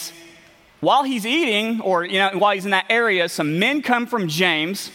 while 0.82 1.04
he's 1.04 1.26
eating, 1.26 1.80
or 1.82 2.04
you 2.04 2.20
know, 2.20 2.32
while 2.34 2.54
he's 2.54 2.66
in 2.66 2.72
that 2.72 2.88
area, 2.90 3.30
some 3.30 3.58
men 3.60 3.82
come 3.82 4.06
from 4.06 4.28
James 4.28 4.92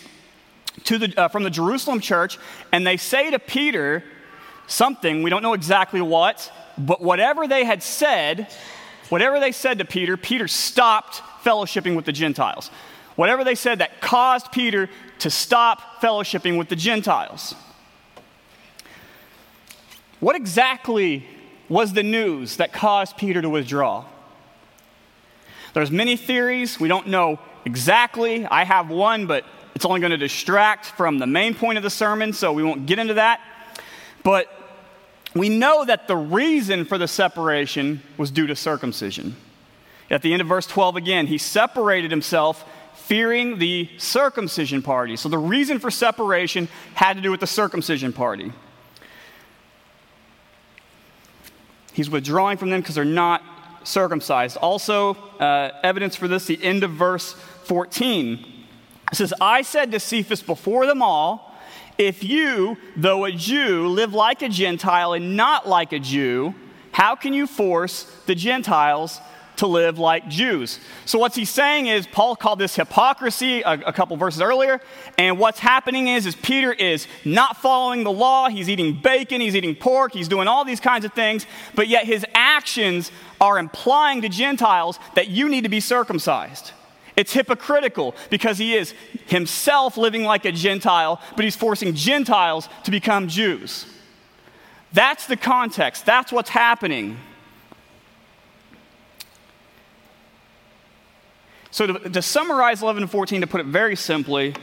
to 0.85 0.99
the, 0.99 1.15
uh, 1.21 1.29
from 1.29 1.43
the 1.43 1.51
Jerusalem 1.51 2.01
church, 2.01 2.39
and 2.73 2.87
they 2.87 2.97
say 2.97 3.31
to 3.31 3.39
Peter 3.39 4.05
something, 4.67 5.23
we 5.23 5.31
don't 5.31 5.43
know 5.43 5.55
exactly 5.55 6.01
what, 6.01 6.53
but 6.77 7.01
whatever 7.01 7.49
they 7.49 7.65
had 7.65 7.83
said, 7.83 8.49
whatever 9.09 9.41
they 9.41 9.53
said 9.53 9.79
to 9.79 9.85
Peter, 9.85 10.17
Peter 10.17 10.47
stopped 10.47 11.23
fellowshipping 11.43 11.97
with 11.97 12.05
the 12.05 12.13
Gentiles. 12.13 12.71
Whatever 13.17 13.43
they 13.43 13.55
said 13.55 13.79
that 13.79 14.01
caused 14.01 14.53
Peter 14.53 14.89
to 15.21 15.31
stop 15.31 16.01
fellowshipping 16.01 16.59
with 16.59 16.69
the 16.69 16.77
Gentiles. 16.77 17.55
What 20.21 20.37
exactly 20.37 21.27
was 21.69 21.93
the 21.93 22.03
news 22.03 22.57
that 22.57 22.73
caused 22.73 23.17
Peter 23.17 23.43
to 23.43 23.49
withdraw? 23.49 24.05
There's 25.75 25.91
many 25.91 26.17
theories. 26.17 26.81
We 26.81 26.89
don't 26.89 27.09
know 27.09 27.39
exactly. 27.65 28.47
I 28.47 28.65
have 28.65 28.91
one, 28.91 29.27
but 29.27 29.45
it's 29.75 29.85
only 29.85 30.01
going 30.01 30.11
to 30.11 30.17
distract 30.17 30.87
from 30.87 31.19
the 31.19 31.27
main 31.27 31.55
point 31.55 31.77
of 31.77 31.85
the 31.85 31.91
sermon, 31.91 32.33
so 32.33 32.53
we 32.53 32.63
won't 32.63 32.87
get 32.87 32.99
into 32.99 33.15
that. 33.15 33.41
But 34.25 34.53
we 35.35 35.49
know 35.49 35.85
that 35.85 36.09
the 36.09 36.17
reason 36.17 36.85
for 36.85 36.99
the 36.99 37.09
separation 37.09 38.03
was 38.17 38.31
due 38.31 38.47
to 38.47 38.57
circumcision. 38.57 39.37
At 40.11 40.23
the 40.23 40.33
end 40.33 40.43
of 40.43 40.49
verse 40.49 40.67
12 40.67 40.97
again, 40.97 41.27
he 41.27 41.39
separated 41.39 42.11
himself 42.11 42.65
fearing 42.95 43.59
the 43.59 43.89
circumcision 43.99 44.83
party. 44.83 45.17
So 45.17 45.29
the 45.29 45.39
reason 45.39 45.79
for 45.79 45.91
separation 45.91 46.69
had 46.95 47.15
to 47.15 47.23
do 47.23 47.31
with 47.31 47.41
the 47.41 47.47
circumcision 47.47 48.13
party. 48.13 48.53
He's 51.93 52.11
withdrawing 52.11 52.59
from 52.59 52.71
them 52.71 52.81
because 52.81 52.95
they're 52.95 53.05
not 53.05 53.43
circumcised. 53.85 54.57
Also, 54.57 55.15
uh, 55.41 55.71
evidence 55.83 56.17
for 56.17 56.29
this, 56.29 56.47
the 56.47 56.63
end 56.63 56.85
of 56.85 56.93
verse 56.93 57.33
14. 57.65 58.45
It 59.11 59.17
says, 59.17 59.33
I 59.41 59.63
said 59.63 59.93
to 59.93 60.01
Cephas 60.01 60.43
before 60.43 60.87
them 60.87 61.03
all, 61.03 61.55
if 61.97 62.23
you, 62.23 62.77
though 62.97 63.25
a 63.25 63.33
Jew, 63.33 63.89
live 63.89 64.15
like 64.15 64.43
a 64.43 64.49
Gentile 64.49 65.15
and 65.15 65.37
not 65.37 65.69
like 65.69 65.93
a 65.93 65.99
Jew, 65.99 66.55
how 66.93 67.17
can 67.17 67.33
you 67.33 67.47
force 67.47 68.05
the 68.27 68.35
Gentiles 68.35 69.21
to 69.59 69.67
live 69.67 69.99
like 69.99 70.29
Jews. 70.29 70.81
So, 71.05 71.19
what's 71.19 71.37
he 71.37 71.45
saying 71.45 71.87
is, 71.87 72.07
Paul 72.07 72.37
called 72.37 72.59
this 72.59 72.77
hypocrisy 72.77 73.63
a, 73.63 73.73
a, 73.73 73.93
couple 73.93 74.17
verses 74.17 74.41
earlier. 74.41 74.81
And 75.19 75.39
what's 75.39 75.59
happening 75.59 76.09
is, 76.09 76.27
is 76.27 76.35
Peter 76.37 76.73
is 76.73 77.07
not 77.25 77.57
following 77.57 78.05
the 78.05 78.13
law. 78.13 78.49
He's 78.49 78.69
eating 78.69 79.01
bacon, 79.01 79.41
he's 79.41 79.55
eating 79.55 79.75
pork, 79.75 80.13
he's 80.13 80.29
doing 80.29 80.49
all 80.49 80.65
these 80.65 80.81
kinds 80.81 81.05
of 81.05 81.13
things. 81.13 81.47
But 81.75 81.89
yet 81.89 82.05
his 82.05 82.25
actions 82.35 83.11
are 83.41 83.59
implying 83.59 84.23
to 84.23 84.29
Gentiles 84.29 84.99
that 85.15 85.29
you 85.29 85.49
need 85.49 85.65
to 85.65 85.69
be 85.69 85.81
circumcised. 85.81 86.73
It's 87.17 87.33
hypocritical 87.33 88.15
because 88.31 88.59
he 88.59 88.77
is 88.77 88.95
himself 89.27 89.97
living 89.97 90.23
like 90.23 90.45
a 90.45 90.53
Gentile, 90.53 91.21
but 91.35 91.45
he's 91.45 91.57
forcing 91.57 91.95
Gentiles 91.95 92.69
to 92.85 92.93
become 92.93 93.27
Jews. 93.27 93.87
That's 94.93 95.27
the 95.27 95.37
context. 95.37 96.07
That's 96.07 96.31
what's 96.31 96.51
happening. 96.51 97.19
So, 101.71 101.87
to, 101.87 102.11
to 102.11 102.23
summarize 102.23 102.83
11 102.83 103.03
and 103.03 103.11
14, 103.11 103.43
to 103.43 103.47
put 103.47 103.61
it 103.61 103.67
very 103.67 103.97
simply, 103.97 104.55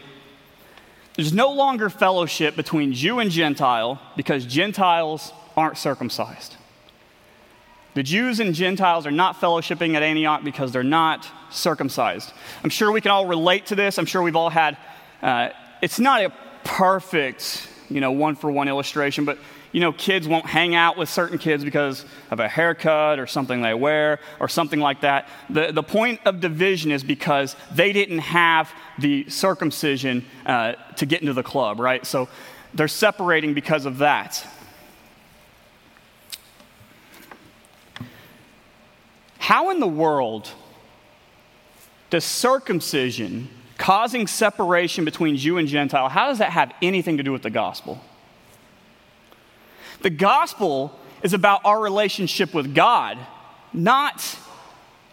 there's 1.15 1.33
no 1.33 1.51
longer 1.51 1.89
fellowship 1.89 2.55
between 2.55 2.93
Jew 2.93 3.19
and 3.19 3.31
Gentile 3.31 4.01
because 4.17 4.45
Gentiles 4.45 5.31
aren't 5.55 5.77
circumcised. 5.77 6.55
The 7.93 8.03
Jews 8.03 8.41
and 8.41 8.53
Gentiles 8.53 9.07
are 9.07 9.11
not 9.11 9.39
fellowshipping 9.39 9.95
at 9.95 10.03
Antioch 10.03 10.43
because 10.43 10.73
they're 10.73 10.83
not 10.83 11.25
circumcised. 11.49 12.33
I'm 12.61 12.69
sure 12.69 12.91
we 12.91 12.99
can 12.99 13.11
all 13.11 13.25
relate 13.25 13.67
to 13.67 13.75
this. 13.75 13.97
I'm 13.97 14.05
sure 14.05 14.21
we've 14.21 14.35
all 14.35 14.49
had, 14.49 14.77
uh, 15.21 15.49
it's 15.81 15.97
not 15.97 16.21
a 16.21 16.33
perfect, 16.65 17.69
you 17.89 18.01
know, 18.01 18.11
one 18.11 18.35
for 18.35 18.51
one 18.51 18.67
illustration, 18.67 19.23
but 19.23 19.37
you 19.75 19.81
know, 19.81 19.91
kids 19.91 20.25
won't 20.25 20.45
hang 20.45 20.73
out 20.73 20.95
with 20.95 21.09
certain 21.09 21.37
kids 21.37 21.61
because 21.65 22.05
of 22.31 22.39
a 22.39 22.47
haircut 22.47 23.19
or 23.19 23.27
something 23.27 23.61
they 23.61 23.73
wear 23.73 24.21
or 24.39 24.47
something 24.47 24.79
like 24.79 25.01
that. 25.01 25.27
The, 25.49 25.73
the 25.73 25.83
point 25.83 26.21
of 26.23 26.39
division 26.39 26.93
is 26.93 27.03
because 27.03 27.57
they 27.73 27.91
didn't 27.91 28.19
have 28.19 28.71
the 28.99 29.29
circumcision 29.29 30.23
uh, 30.45 30.75
to 30.95 31.05
get 31.05 31.19
into 31.19 31.33
the 31.33 31.43
club, 31.43 31.81
right? 31.81 32.05
So 32.05 32.29
they're 32.73 32.87
separating 32.87 33.53
because 33.53 33.85
of 33.85 33.97
that. 33.97 34.47
How 39.39 39.71
in 39.71 39.81
the 39.81 39.87
world 39.87 40.49
does 42.11 42.23
circumcision 42.23 43.49
causing 43.77 44.25
separation 44.25 45.03
between 45.03 45.35
Jew 45.35 45.57
and 45.57 45.67
Gentile, 45.67 46.07
how 46.07 46.29
does 46.29 46.37
that 46.37 46.51
have 46.51 46.73
anything 46.81 47.17
to 47.17 47.23
do 47.23 47.33
with 47.33 47.41
the 47.41 47.49
gospel? 47.49 48.01
The 50.01 50.09
gospel 50.09 50.97
is 51.23 51.33
about 51.33 51.61
our 51.65 51.79
relationship 51.81 52.53
with 52.53 52.75
God, 52.75 53.17
not 53.73 54.37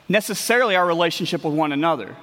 necessarily 0.09 0.77
our 0.77 0.87
relationship 0.87 1.45
with 1.45 1.55
one 1.55 1.73
another. 1.73 2.17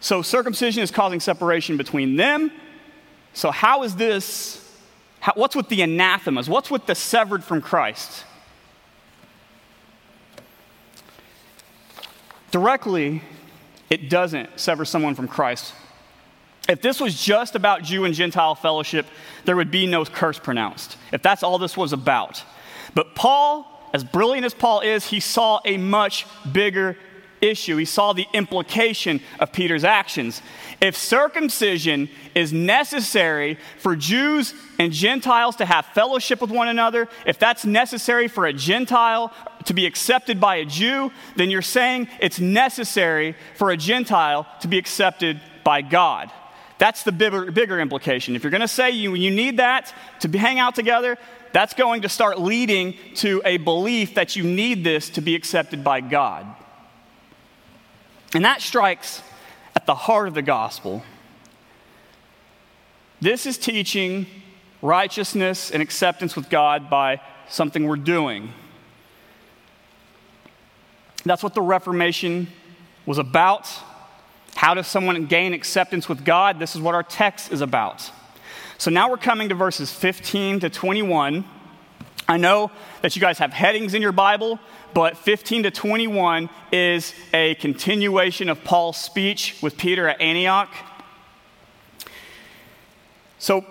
So 0.00 0.22
circumcision 0.22 0.82
is 0.82 0.90
causing 0.90 1.20
separation 1.20 1.76
between 1.76 2.16
them. 2.16 2.50
So, 3.34 3.50
how 3.50 3.82
is 3.82 3.96
this? 3.96 4.58
How, 5.20 5.32
what's 5.36 5.54
with 5.54 5.68
the 5.68 5.82
anathemas? 5.82 6.48
What's 6.48 6.70
with 6.70 6.86
the 6.86 6.94
severed 6.94 7.44
from 7.44 7.62
Christ? 7.62 8.24
Directly, 12.50 13.22
it 13.88 14.10
doesn't 14.10 14.60
sever 14.60 14.84
someone 14.84 15.14
from 15.14 15.28
Christ. 15.28 15.72
If 16.68 16.80
this 16.80 17.00
was 17.00 17.20
just 17.20 17.54
about 17.54 17.82
Jew 17.82 18.04
and 18.04 18.14
Gentile 18.14 18.54
fellowship, 18.54 19.06
there 19.44 19.56
would 19.56 19.70
be 19.70 19.86
no 19.86 20.04
curse 20.04 20.38
pronounced. 20.38 20.96
If 21.12 21.22
that's 21.22 21.42
all 21.42 21.58
this 21.58 21.76
was 21.76 21.92
about. 21.92 22.44
But 22.94 23.14
Paul, 23.14 23.66
as 23.92 24.04
brilliant 24.04 24.44
as 24.46 24.54
Paul 24.54 24.80
is, 24.80 25.06
he 25.06 25.18
saw 25.18 25.60
a 25.64 25.76
much 25.76 26.26
bigger 26.52 26.96
issue. 27.40 27.76
He 27.76 27.84
saw 27.84 28.12
the 28.12 28.26
implication 28.32 29.20
of 29.40 29.52
Peter's 29.52 29.82
actions. 29.82 30.40
If 30.80 30.96
circumcision 30.96 32.08
is 32.34 32.52
necessary 32.52 33.58
for 33.78 33.96
Jews 33.96 34.54
and 34.78 34.92
Gentiles 34.92 35.56
to 35.56 35.64
have 35.64 35.86
fellowship 35.86 36.40
with 36.40 36.50
one 36.50 36.68
another, 36.68 37.08
if 37.26 37.38
that's 37.38 37.64
necessary 37.64 38.28
for 38.28 38.46
a 38.46 38.52
Gentile 38.52 39.32
to 39.64 39.74
be 39.74 39.86
accepted 39.86 40.40
by 40.40 40.56
a 40.56 40.64
Jew, 40.64 41.10
then 41.34 41.50
you're 41.50 41.62
saying 41.62 42.08
it's 42.20 42.38
necessary 42.38 43.34
for 43.56 43.70
a 43.70 43.76
Gentile 43.76 44.46
to 44.60 44.68
be 44.68 44.78
accepted 44.78 45.40
by 45.64 45.82
God. 45.82 46.30
That's 46.82 47.04
the 47.04 47.12
bigger, 47.12 47.48
bigger 47.52 47.78
implication. 47.78 48.34
If 48.34 48.42
you're 48.42 48.50
going 48.50 48.60
to 48.60 48.66
say 48.66 48.90
you, 48.90 49.14
you 49.14 49.30
need 49.30 49.58
that 49.58 49.94
to 50.18 50.28
hang 50.36 50.58
out 50.58 50.74
together, 50.74 51.16
that's 51.52 51.74
going 51.74 52.02
to 52.02 52.08
start 52.08 52.40
leading 52.40 52.96
to 53.18 53.40
a 53.44 53.58
belief 53.58 54.16
that 54.16 54.34
you 54.34 54.42
need 54.42 54.82
this 54.82 55.08
to 55.10 55.20
be 55.20 55.36
accepted 55.36 55.84
by 55.84 56.00
God. 56.00 56.44
And 58.34 58.44
that 58.44 58.62
strikes 58.62 59.22
at 59.76 59.86
the 59.86 59.94
heart 59.94 60.26
of 60.26 60.34
the 60.34 60.42
gospel. 60.42 61.04
This 63.20 63.46
is 63.46 63.58
teaching 63.58 64.26
righteousness 64.82 65.70
and 65.70 65.80
acceptance 65.80 66.34
with 66.34 66.50
God 66.50 66.90
by 66.90 67.20
something 67.48 67.86
we're 67.86 67.94
doing. 67.94 68.52
That's 71.24 71.44
what 71.44 71.54
the 71.54 71.62
Reformation 71.62 72.48
was 73.06 73.18
about. 73.18 73.70
How 74.62 74.74
does 74.74 74.86
someone 74.86 75.26
gain 75.26 75.54
acceptance 75.54 76.08
with 76.08 76.24
God? 76.24 76.60
This 76.60 76.76
is 76.76 76.80
what 76.80 76.94
our 76.94 77.02
text 77.02 77.50
is 77.50 77.62
about. 77.62 78.12
So 78.78 78.92
now 78.92 79.10
we're 79.10 79.16
coming 79.16 79.48
to 79.48 79.56
verses 79.56 79.92
15 79.92 80.60
to 80.60 80.70
21. 80.70 81.44
I 82.28 82.36
know 82.36 82.70
that 83.00 83.16
you 83.16 83.20
guys 83.20 83.38
have 83.38 83.52
headings 83.52 83.92
in 83.92 84.00
your 84.02 84.12
Bible, 84.12 84.60
but 84.94 85.16
15 85.16 85.64
to 85.64 85.72
21 85.72 86.48
is 86.70 87.12
a 87.34 87.56
continuation 87.56 88.48
of 88.48 88.62
Paul's 88.62 88.98
speech 88.98 89.56
with 89.62 89.76
Peter 89.76 90.06
at 90.06 90.20
Antioch. 90.20 90.72
So 93.40 93.66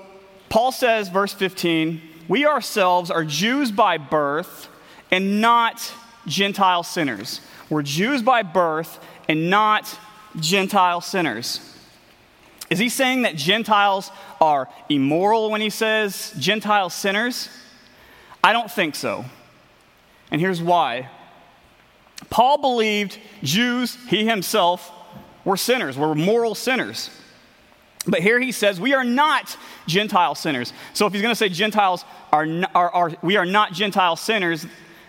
Paul 0.50 0.74
says, 0.74 1.07
verse 1.07 1.33
15, 1.33 2.01
we 2.27 2.45
ourselves 2.45 3.10
are 3.10 3.24
Jews 3.24 3.71
by 3.71 3.98
birth 3.98 4.67
and 5.10 5.39
not 5.39 5.93
Gentile 6.27 6.83
sinners. 6.83 7.39
We're 7.69 7.81
Jews 7.81 8.21
by 8.21 8.43
birth 8.43 9.00
and 9.29 9.50
not 9.50 9.98
Gentile 10.39 11.01
sinners. 11.01 11.59
Is 12.69 12.79
he 12.79 12.88
saying 12.88 13.23
that 13.23 13.35
Gentiles 13.35 14.11
are 14.39 14.69
immoral 14.88 15.51
when 15.51 15.61
he 15.61 15.69
says 15.69 16.33
Gentile 16.39 16.89
sinners? 16.89 17.50
I 18.43 18.53
don't 18.53 18.71
think 18.71 18.95
so. 18.95 19.25
And 20.31 20.39
here's 20.39 20.61
why. 20.61 21.09
Paul 22.29 22.59
believed 22.59 23.20
Jews, 23.44 23.98
he 24.07 24.25
himself, 24.25 24.89
were 25.44 25.57
sinners, 25.57 25.98
were 25.98 26.15
moral 26.15 26.55
sinners. 26.55 27.09
But 28.07 28.22
here 28.22 28.39
he 28.39 28.51
says, 28.51 28.79
we 28.79 28.94
are 28.94 29.03
not 29.03 29.57
Gentile 29.85 30.33
sinners. 30.33 30.74
So 30.94 31.05
if 31.05 31.13
he's 31.13 31.22
going 31.22 31.33
to 31.33 31.37
say 31.37 31.50
Gentiles 31.50 32.05
are, 32.31 32.48
are, 32.74 32.89
are, 32.89 33.11
we 33.22 33.37
are 33.37 33.46
not 33.46 33.74
Gentile 33.74 34.15
sinners, 34.15 34.65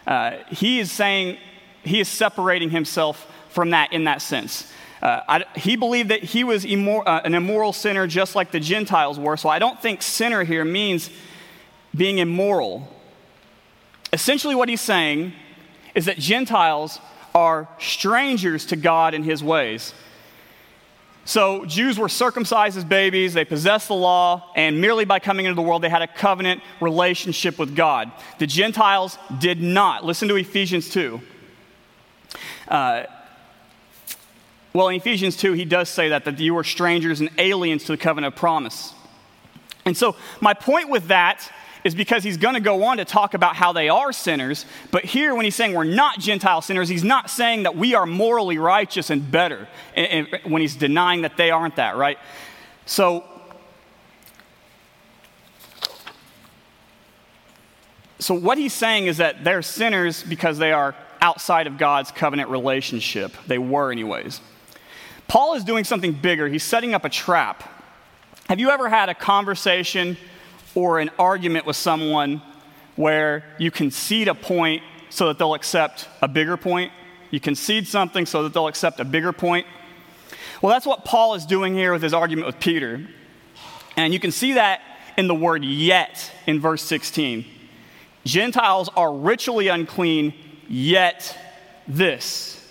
uh, 0.06 0.38
he 0.50 0.80
is 0.80 0.90
saying, 0.90 1.38
he 1.84 2.00
is 2.00 2.08
separating 2.08 2.70
himself 2.70 3.26
from 3.50 3.70
that 3.70 3.92
in 3.92 4.04
that 4.04 4.20
sense. 4.20 4.70
Uh, 5.02 5.20
I, 5.28 5.44
he 5.56 5.74
believed 5.74 6.10
that 6.10 6.22
he 6.22 6.44
was 6.44 6.64
immor- 6.64 7.02
uh, 7.04 7.22
an 7.24 7.34
immoral 7.34 7.72
sinner 7.72 8.06
just 8.06 8.36
like 8.36 8.52
the 8.52 8.60
Gentiles 8.60 9.18
were. 9.18 9.36
So 9.36 9.48
I 9.48 9.58
don't 9.58 9.80
think 9.82 10.00
sinner 10.00 10.44
here 10.44 10.64
means 10.64 11.10
being 11.94 12.18
immoral. 12.18 12.88
Essentially, 14.12 14.54
what 14.54 14.68
he's 14.68 14.80
saying 14.80 15.32
is 15.96 16.04
that 16.04 16.18
Gentiles 16.18 17.00
are 17.34 17.68
strangers 17.78 18.66
to 18.66 18.76
God 18.76 19.14
and 19.14 19.24
his 19.24 19.42
ways. 19.42 19.92
So, 21.24 21.64
Jews 21.66 21.98
were 21.98 22.08
circumcised 22.08 22.76
as 22.76 22.84
babies, 22.84 23.32
they 23.32 23.44
possessed 23.44 23.86
the 23.86 23.94
law, 23.94 24.50
and 24.56 24.80
merely 24.80 25.04
by 25.04 25.20
coming 25.20 25.46
into 25.46 25.54
the 25.54 25.62
world, 25.62 25.82
they 25.82 25.88
had 25.88 26.02
a 26.02 26.08
covenant 26.08 26.62
relationship 26.80 27.60
with 27.60 27.76
God. 27.76 28.10
The 28.40 28.46
Gentiles 28.46 29.18
did 29.38 29.62
not. 29.62 30.04
Listen 30.04 30.26
to 30.28 30.34
Ephesians 30.34 30.90
2. 30.90 31.20
Uh, 32.66 33.04
well, 34.72 34.88
in 34.88 34.96
Ephesians 34.96 35.36
2, 35.36 35.52
he 35.52 35.64
does 35.64 35.88
say 35.88 36.10
that, 36.10 36.24
that 36.24 36.38
you 36.38 36.56
are 36.56 36.64
strangers 36.64 37.20
and 37.20 37.30
aliens 37.38 37.84
to 37.84 37.92
the 37.92 37.98
covenant 37.98 38.34
of 38.34 38.38
promise. 38.38 38.94
And 39.84 39.96
so, 39.96 40.16
my 40.40 40.54
point 40.54 40.88
with 40.88 41.08
that 41.08 41.50
is 41.84 41.94
because 41.94 42.22
he's 42.22 42.36
going 42.36 42.54
to 42.54 42.60
go 42.60 42.84
on 42.84 42.98
to 42.98 43.04
talk 43.04 43.34
about 43.34 43.56
how 43.56 43.72
they 43.72 43.88
are 43.88 44.12
sinners. 44.12 44.64
But 44.90 45.04
here, 45.04 45.34
when 45.34 45.44
he's 45.44 45.56
saying 45.56 45.74
we're 45.74 45.84
not 45.84 46.20
Gentile 46.20 46.62
sinners, 46.62 46.88
he's 46.88 47.04
not 47.04 47.28
saying 47.28 47.64
that 47.64 47.76
we 47.76 47.94
are 47.94 48.06
morally 48.06 48.58
righteous 48.58 49.10
and 49.10 49.28
better 49.30 49.68
and, 49.96 50.28
and 50.32 50.52
when 50.52 50.62
he's 50.62 50.76
denying 50.76 51.22
that 51.22 51.36
they 51.36 51.50
aren't 51.50 51.76
that, 51.76 51.96
right? 51.96 52.18
So, 52.86 53.24
so 58.20 58.34
what 58.34 58.58
he's 58.58 58.72
saying 58.72 59.06
is 59.06 59.16
that 59.16 59.42
they're 59.42 59.62
sinners 59.62 60.22
because 60.22 60.58
they 60.58 60.72
are 60.72 60.94
outside 61.20 61.66
of 61.66 61.78
God's 61.78 62.10
covenant 62.10 62.48
relationship. 62.48 63.32
They 63.46 63.58
were, 63.58 63.90
anyways. 63.90 64.40
Paul 65.32 65.54
is 65.54 65.64
doing 65.64 65.84
something 65.84 66.12
bigger. 66.12 66.46
He's 66.46 66.62
setting 66.62 66.92
up 66.92 67.06
a 67.06 67.08
trap. 67.08 67.66
Have 68.50 68.60
you 68.60 68.68
ever 68.68 68.90
had 68.90 69.08
a 69.08 69.14
conversation 69.14 70.18
or 70.74 70.98
an 70.98 71.08
argument 71.18 71.64
with 71.64 71.76
someone 71.76 72.42
where 72.96 73.42
you 73.56 73.70
concede 73.70 74.28
a 74.28 74.34
point 74.34 74.82
so 75.08 75.28
that 75.28 75.38
they'll 75.38 75.54
accept 75.54 76.06
a 76.20 76.28
bigger 76.28 76.58
point. 76.58 76.92
You 77.30 77.40
concede 77.40 77.88
something 77.88 78.26
so 78.26 78.42
that 78.42 78.52
they'll 78.52 78.66
accept 78.66 79.00
a 79.00 79.06
bigger 79.06 79.32
point. 79.32 79.66
Well, 80.60 80.70
that's 80.70 80.84
what 80.84 81.06
Paul 81.06 81.34
is 81.34 81.46
doing 81.46 81.72
here 81.72 81.94
with 81.94 82.02
his 82.02 82.12
argument 82.12 82.46
with 82.46 82.60
Peter. 82.60 83.08
And 83.96 84.12
you 84.12 84.20
can 84.20 84.32
see 84.32 84.52
that 84.52 84.82
in 85.16 85.28
the 85.28 85.34
word 85.34 85.64
yet 85.64 86.30
in 86.46 86.60
verse 86.60 86.82
16. 86.82 87.46
Gentiles 88.26 88.90
are 88.94 89.14
ritually 89.14 89.68
unclean, 89.68 90.34
yet 90.68 91.38
this. 91.88 92.61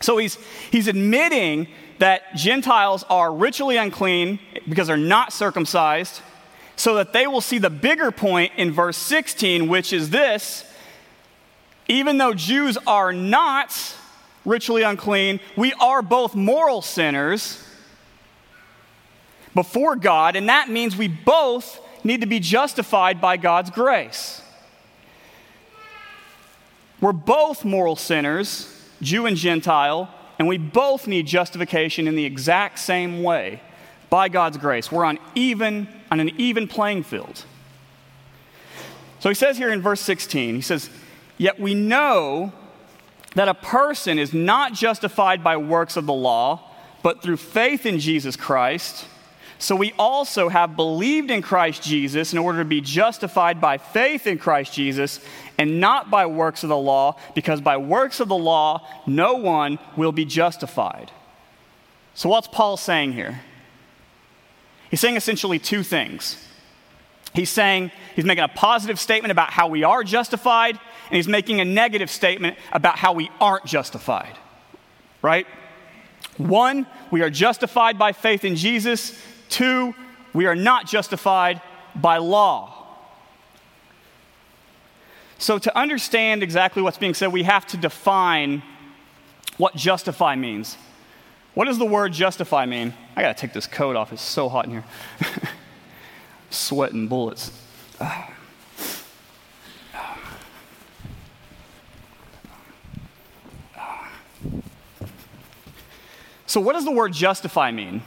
So 0.00 0.16
he's, 0.18 0.38
he's 0.70 0.88
admitting 0.88 1.68
that 1.98 2.34
Gentiles 2.34 3.04
are 3.10 3.32
ritually 3.32 3.76
unclean 3.76 4.38
because 4.68 4.86
they're 4.86 4.96
not 4.96 5.32
circumcised, 5.32 6.22
so 6.76 6.94
that 6.94 7.12
they 7.12 7.26
will 7.26 7.42
see 7.42 7.58
the 7.58 7.68
bigger 7.68 8.10
point 8.10 8.52
in 8.56 8.70
verse 8.70 8.96
16, 8.96 9.68
which 9.68 9.92
is 9.92 10.10
this 10.10 10.64
even 11.88 12.18
though 12.18 12.32
Jews 12.32 12.78
are 12.86 13.12
not 13.12 13.96
ritually 14.44 14.82
unclean, 14.82 15.40
we 15.56 15.72
are 15.74 16.02
both 16.02 16.36
moral 16.36 16.82
sinners 16.82 17.62
before 19.54 19.96
God, 19.96 20.36
and 20.36 20.48
that 20.48 20.70
means 20.70 20.96
we 20.96 21.08
both 21.08 21.80
need 22.04 22.20
to 22.20 22.28
be 22.28 22.38
justified 22.38 23.20
by 23.20 23.36
God's 23.36 23.70
grace. 23.70 24.40
We're 27.00 27.12
both 27.12 27.64
moral 27.64 27.96
sinners, 27.96 28.69
Jew 29.02 29.26
and 29.26 29.36
Gentile, 29.36 30.12
and 30.38 30.48
we 30.48 30.58
both 30.58 31.06
need 31.06 31.26
justification 31.26 32.08
in 32.08 32.16
the 32.16 32.24
exact 32.24 32.78
same 32.78 33.22
way 33.22 33.60
by 34.08 34.28
God's 34.28 34.58
grace. 34.58 34.90
We're 34.90 35.04
on 35.04 35.18
even 35.34 35.88
on 36.10 36.20
an 36.20 36.30
even 36.38 36.66
playing 36.66 37.04
field. 37.04 37.44
So 39.20 39.28
he 39.28 39.34
says 39.34 39.56
here 39.56 39.70
in 39.70 39.82
verse 39.82 40.00
16, 40.00 40.54
he 40.56 40.60
says, 40.60 40.90
Yet 41.38 41.60
we 41.60 41.74
know 41.74 42.52
that 43.34 43.48
a 43.48 43.54
person 43.54 44.18
is 44.18 44.34
not 44.34 44.72
justified 44.72 45.44
by 45.44 45.56
works 45.56 45.96
of 45.96 46.06
the 46.06 46.12
law, 46.12 46.70
but 47.02 47.22
through 47.22 47.36
faith 47.36 47.86
in 47.86 48.00
Jesus 48.00 48.34
Christ. 48.36 49.06
So 49.58 49.76
we 49.76 49.92
also 49.98 50.48
have 50.48 50.74
believed 50.74 51.30
in 51.30 51.42
Christ 51.42 51.82
Jesus 51.82 52.32
in 52.32 52.38
order 52.38 52.60
to 52.60 52.64
be 52.64 52.80
justified 52.80 53.60
by 53.60 53.76
faith 53.76 54.26
in 54.26 54.38
Christ 54.38 54.72
Jesus 54.72 55.20
and 55.60 55.78
not 55.78 56.10
by 56.10 56.24
works 56.24 56.62
of 56.62 56.70
the 56.70 56.76
law, 56.78 57.18
because 57.34 57.60
by 57.60 57.76
works 57.76 58.18
of 58.18 58.28
the 58.28 58.36
law 58.36 58.88
no 59.06 59.34
one 59.34 59.78
will 59.94 60.10
be 60.10 60.24
justified. 60.24 61.12
So, 62.14 62.30
what's 62.30 62.48
Paul 62.48 62.78
saying 62.78 63.12
here? 63.12 63.42
He's 64.90 65.00
saying 65.00 65.16
essentially 65.16 65.58
two 65.58 65.82
things. 65.82 66.42
He's 67.34 67.50
saying, 67.50 67.92
he's 68.16 68.24
making 68.24 68.42
a 68.42 68.48
positive 68.48 68.98
statement 68.98 69.32
about 69.32 69.50
how 69.50 69.68
we 69.68 69.84
are 69.84 70.02
justified, 70.02 70.80
and 71.10 71.16
he's 71.16 71.28
making 71.28 71.60
a 71.60 71.66
negative 71.66 72.10
statement 72.10 72.56
about 72.72 72.96
how 72.96 73.12
we 73.12 73.30
aren't 73.38 73.66
justified. 73.66 74.38
Right? 75.20 75.46
One, 76.38 76.86
we 77.10 77.20
are 77.20 77.28
justified 77.28 77.98
by 77.98 78.12
faith 78.12 78.46
in 78.46 78.56
Jesus. 78.56 79.14
Two, 79.50 79.94
we 80.32 80.46
are 80.46 80.56
not 80.56 80.86
justified 80.86 81.60
by 81.94 82.16
law. 82.16 82.69
So, 85.40 85.58
to 85.58 85.76
understand 85.76 86.42
exactly 86.42 86.82
what's 86.82 86.98
being 86.98 87.14
said, 87.14 87.32
we 87.32 87.44
have 87.44 87.66
to 87.68 87.78
define 87.78 88.62
what 89.56 89.74
justify 89.74 90.36
means. 90.36 90.76
What 91.54 91.64
does 91.64 91.78
the 91.78 91.86
word 91.86 92.12
justify 92.12 92.66
mean? 92.66 92.92
I 93.16 93.22
gotta 93.22 93.32
take 93.32 93.54
this 93.54 93.66
coat 93.66 93.96
off, 93.96 94.12
it's 94.12 94.20
so 94.20 94.50
hot 94.50 94.66
in 94.66 94.72
here. 94.72 94.84
Sweating 96.50 97.08
bullets. 97.08 97.52
So, 106.44 106.60
what 106.60 106.74
does 106.74 106.84
the 106.84 106.92
word 106.92 107.14
justify 107.14 107.70
mean? 107.70 108.02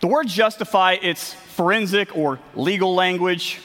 The 0.00 0.08
word 0.08 0.28
justify, 0.28 0.98
it's 1.00 1.32
forensic 1.32 2.14
or 2.14 2.38
legal 2.54 2.94
language, 2.94 3.60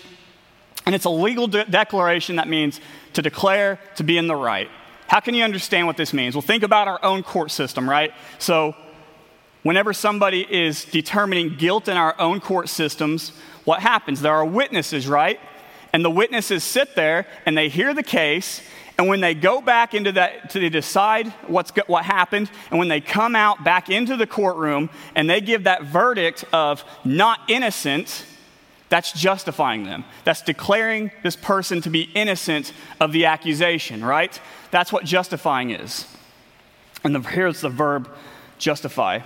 and 0.86 0.96
it's 0.96 1.06
a 1.06 1.10
legal 1.10 1.48
de- 1.48 1.65
declaration 1.65 2.38
that 2.38 2.48
means 2.48 2.80
to 3.13 3.22
declare 3.22 3.80
to 3.96 4.04
be 4.04 4.17
in 4.17 4.28
the 4.28 4.36
right. 4.36 4.70
How 5.08 5.20
can 5.20 5.34
you 5.34 5.44
understand 5.44 5.88
what 5.88 5.98
this 5.98 6.13
means? 6.13 6.36
Well, 6.36 6.41
think 6.41 6.63
about 6.63 6.88
our 6.88 7.04
own 7.04 7.24
court 7.24 7.52
system, 7.52 7.89
right? 7.89 8.13
So, 8.39 8.76
whenever 9.63 9.94
somebody 9.94 10.48
is 10.50 10.86
determining 10.86 11.56
guilt 11.56 11.88
in 11.88 11.98
our 11.98 12.15
own 12.20 12.39
court 12.39 12.70
systems, 12.70 13.34
what 13.65 13.82
happens? 13.82 14.22
There 14.22 14.34
are 14.34 14.46
witnesses, 14.46 15.08
right? 15.08 15.39
And 15.94 16.06
the 16.06 16.10
witnesses 16.10 16.63
sit 16.63 16.96
there 16.96 17.28
and 17.46 17.58
they 17.58 17.67
hear 17.67 17.94
the 17.94 18.04
case, 18.04 18.62
and 18.98 19.08
when 19.08 19.20
they 19.20 19.34
go 19.34 19.62
back 19.62 19.94
into 19.94 20.12
that 20.13 20.52
to 20.52 20.70
decide 20.70 21.28
what's 21.48 21.72
what 21.88 22.06
happened, 22.06 22.50
and 22.70 22.80
when 22.80 22.88
they 22.88 23.02
come 23.02 23.36
out 23.36 23.63
back 23.63 23.89
into 23.89 24.15
the 24.15 24.28
courtroom 24.28 24.89
and 25.15 25.30
they 25.30 25.41
give 25.41 25.63
that 25.63 25.84
verdict 25.84 26.46
of 26.54 26.84
not 27.04 27.39
innocent, 27.50 28.26
that's 28.91 29.13
justifying 29.13 29.86
them. 29.86 30.04
That's 30.25 30.41
declaring 30.41 31.12
this 31.23 31.38
person 31.38 31.80
to 31.84 31.89
be 31.89 32.10
innocent 32.13 32.73
of 32.99 33.13
the 33.13 33.25
accusation, 33.25 34.04
right? 34.04 34.38
That's 34.69 34.91
what 34.91 35.06
justifying 35.06 35.69
is. 35.71 36.06
And 37.01 37.15
the, 37.15 37.21
here's 37.21 37.62
the 37.62 37.69
verb 37.69 38.10
justify. 38.58 39.19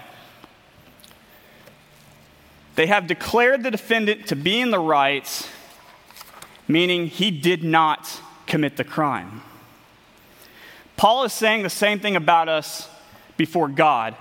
They 2.75 2.85
have 2.85 3.07
declared 3.07 3.63
the 3.63 3.71
defendant 3.71 4.27
to 4.27 4.35
be 4.35 4.61
in 4.61 4.69
the 4.69 4.79
right, 4.79 5.49
meaning 6.67 7.07
he 7.07 7.31
did 7.31 7.63
not 7.63 8.21
commit 8.45 8.77
the 8.77 8.83
crime. 8.83 9.41
Paul 10.95 11.23
is 11.23 11.33
saying 11.33 11.63
the 11.63 11.71
same 11.71 11.99
thing 11.99 12.15
about 12.15 12.49
us 12.49 12.87
before 13.35 13.67
God. 13.67 14.15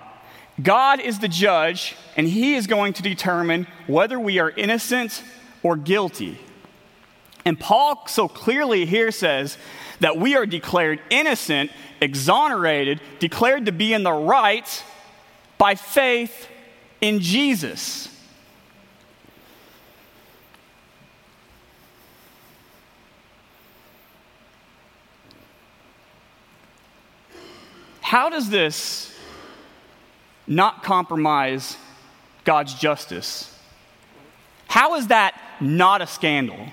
God 0.62 1.01
is 1.01 1.19
the 1.19 1.29
judge, 1.29 1.97
and 2.17 2.29
he 2.29 2.55
is 2.55 2.67
going 2.67 2.93
to 2.95 3.03
determine 3.03 3.67
whether 3.87 4.21
we 4.21 4.38
are 4.38 4.51
innocent 4.51 5.23
or 5.62 5.77
guilty. 5.77 6.38
And 7.45 7.59
Paul 7.59 8.07
so 8.07 8.29
clearly 8.29 8.87
here 8.87 9.11
says 9.11 9.59
that 10.01 10.17
we 10.17 10.37
are 10.37 10.47
declared 10.47 11.01
innocent, 11.11 11.71
exonerated, 12.01 13.01
declared 13.19 13.67
to 13.67 13.73
be 13.73 13.93
in 13.93 14.03
the 14.03 14.12
right 14.12 14.85
by 15.59 15.75
faith 15.75 16.49
in 17.01 17.21
Jesus. 17.21 18.09
How 28.01 28.31
does 28.31 28.49
this 28.49 29.13
not 30.46 30.83
compromise 30.83 31.76
God's 32.44 32.74
justice? 32.74 33.50
How 34.66 34.96
is 34.96 35.09
that 35.09 35.40
not 35.61 36.02
a 36.02 36.07
scandal? 36.07 36.68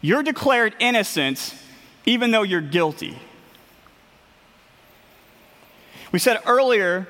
You're 0.00 0.22
declared 0.22 0.74
innocent 0.78 1.54
even 2.06 2.30
though 2.30 2.42
you're 2.42 2.60
guilty. 2.60 3.18
We 6.12 6.18
said 6.18 6.40
earlier 6.46 7.06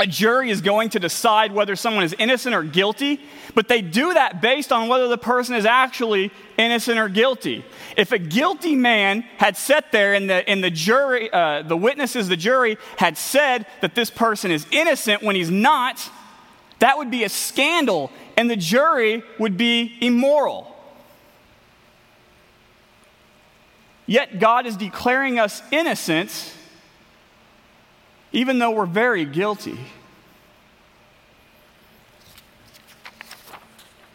a 0.00 0.06
jury 0.06 0.48
is 0.50 0.62
going 0.62 0.88
to 0.88 0.98
decide 0.98 1.52
whether 1.52 1.76
someone 1.76 2.04
is 2.04 2.14
innocent 2.18 2.54
or 2.54 2.62
guilty, 2.62 3.20
but 3.54 3.68
they 3.68 3.82
do 3.82 4.14
that 4.14 4.40
based 4.40 4.72
on 4.72 4.88
whether 4.88 5.08
the 5.08 5.18
person 5.18 5.54
is 5.54 5.66
actually 5.66 6.32
innocent 6.56 6.98
or 6.98 7.10
guilty. 7.10 7.62
If 7.98 8.10
a 8.10 8.18
guilty 8.18 8.74
man 8.76 9.20
had 9.36 9.58
sat 9.58 9.92
there 9.92 10.14
and 10.14 10.30
the, 10.30 10.48
and 10.48 10.64
the 10.64 10.70
jury, 10.70 11.30
uh, 11.30 11.62
the 11.62 11.76
witnesses, 11.76 12.28
the 12.28 12.36
jury 12.38 12.78
had 12.96 13.18
said 13.18 13.66
that 13.82 13.94
this 13.94 14.08
person 14.08 14.50
is 14.50 14.66
innocent 14.70 15.22
when 15.22 15.36
he's 15.36 15.50
not, 15.50 16.00
that 16.78 16.96
would 16.96 17.10
be 17.10 17.24
a 17.24 17.28
scandal 17.28 18.10
and 18.38 18.50
the 18.50 18.56
jury 18.56 19.22
would 19.38 19.58
be 19.58 19.98
immoral. 20.00 20.74
Yet 24.06 24.40
God 24.40 24.64
is 24.64 24.78
declaring 24.78 25.38
us 25.38 25.62
innocent 25.70 26.54
even 28.32 28.58
though 28.58 28.70
we're 28.70 28.86
very 28.86 29.24
guilty. 29.24 29.78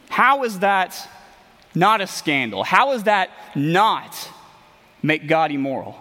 How 0.10 0.44
is 0.44 0.60
that 0.60 1.10
not 1.74 2.00
a 2.00 2.08
scandal? 2.08 2.64
How 2.64 2.94
is 2.94 3.04
that 3.04 3.30
not 3.54 4.30
make 5.04 5.28
God 5.28 5.52
immoral? 5.52 6.00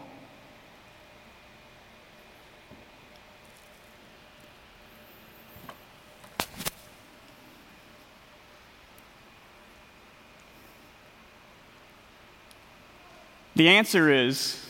The 13.56 13.68
answer 13.68 14.12
is 14.12 14.63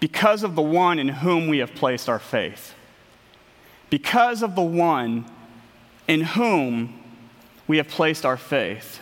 because 0.00 0.42
of 0.42 0.54
the 0.54 0.62
one 0.62 0.98
in 0.98 1.08
whom 1.08 1.46
we 1.46 1.58
have 1.58 1.74
placed 1.74 2.08
our 2.08 2.18
faith. 2.18 2.74
Because 3.90 4.42
of 4.42 4.54
the 4.54 4.62
one 4.62 5.26
in 6.08 6.22
whom 6.22 6.98
we 7.68 7.76
have 7.76 7.88
placed 7.88 8.24
our 8.24 8.38
faith. 8.38 9.00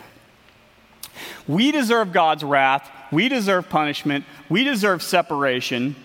We 1.46 1.70
deserve 1.72 2.12
God's 2.12 2.44
wrath. 2.44 2.90
We 3.12 3.28
deserve 3.28 3.68
punishment. 3.68 4.24
We 4.48 4.64
deserve 4.64 5.02
separation. 5.02 5.96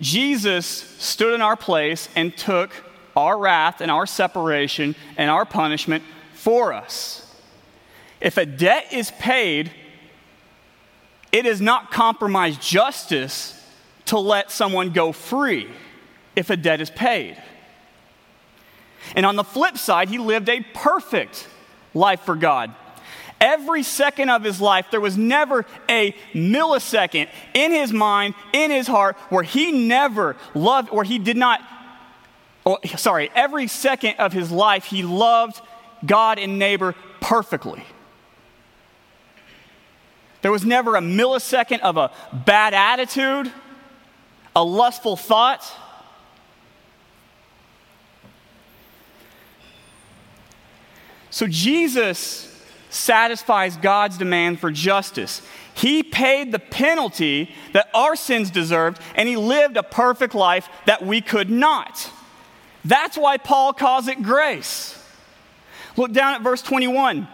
Jesus 0.00 0.66
stood 0.66 1.32
in 1.32 1.40
our 1.40 1.56
place 1.56 2.08
and 2.16 2.36
took 2.36 2.70
our 3.16 3.38
wrath 3.38 3.80
and 3.80 3.90
our 3.90 4.06
separation 4.06 4.96
and 5.16 5.30
our 5.30 5.44
punishment 5.44 6.02
for 6.34 6.72
us. 6.72 7.18
If 8.20 8.36
a 8.36 8.46
debt 8.46 8.92
is 8.92 9.10
paid, 9.12 9.70
it 11.30 11.42
does 11.42 11.60
not 11.60 11.90
compromise 11.90 12.56
justice 12.58 13.61
to 14.06 14.18
let 14.18 14.50
someone 14.50 14.90
go 14.90 15.12
free 15.12 15.68
if 16.36 16.50
a 16.50 16.56
debt 16.56 16.80
is 16.80 16.90
paid. 16.90 17.40
And 19.16 19.26
on 19.26 19.36
the 19.36 19.44
flip 19.44 19.76
side, 19.76 20.08
he 20.08 20.18
lived 20.18 20.48
a 20.48 20.60
perfect 20.74 21.48
life 21.94 22.20
for 22.20 22.36
God. 22.36 22.74
Every 23.40 23.82
second 23.82 24.30
of 24.30 24.44
his 24.44 24.60
life, 24.60 24.86
there 24.90 25.00
was 25.00 25.18
never 25.18 25.66
a 25.88 26.14
millisecond 26.32 27.28
in 27.54 27.72
his 27.72 27.92
mind, 27.92 28.34
in 28.52 28.70
his 28.70 28.86
heart, 28.86 29.16
where 29.30 29.42
he 29.42 29.72
never 29.72 30.36
loved, 30.54 30.90
or 30.90 31.02
he 31.02 31.18
did 31.18 31.36
not, 31.36 31.60
oh, 32.64 32.78
sorry, 32.96 33.30
every 33.34 33.66
second 33.66 34.14
of 34.20 34.32
his 34.32 34.52
life, 34.52 34.84
he 34.84 35.02
loved 35.02 35.60
God 36.06 36.38
and 36.38 36.58
neighbor 36.58 36.94
perfectly. 37.20 37.82
There 40.42 40.52
was 40.52 40.64
never 40.64 40.94
a 40.94 41.00
millisecond 41.00 41.80
of 41.80 41.96
a 41.96 42.12
bad 42.32 42.74
attitude 42.74 43.52
a 44.54 44.62
lustful 44.62 45.16
thought. 45.16 45.64
So 51.30 51.46
Jesus 51.46 52.48
satisfies 52.90 53.76
God's 53.78 54.18
demand 54.18 54.60
for 54.60 54.70
justice. 54.70 55.40
He 55.74 56.02
paid 56.02 56.52
the 56.52 56.58
penalty 56.58 57.54
that 57.72 57.88
our 57.94 58.14
sins 58.14 58.50
deserved, 58.50 59.00
and 59.14 59.26
he 59.28 59.36
lived 59.36 59.78
a 59.78 59.82
perfect 59.82 60.34
life 60.34 60.68
that 60.84 61.04
we 61.04 61.22
could 61.22 61.48
not. 61.48 62.10
That's 62.84 63.16
why 63.16 63.38
Paul 63.38 63.72
calls 63.72 64.08
it 64.08 64.22
grace. 64.22 64.98
Look 65.96 66.12
down 66.12 66.34
at 66.34 66.42
verse 66.42 66.60
21. 66.60 67.26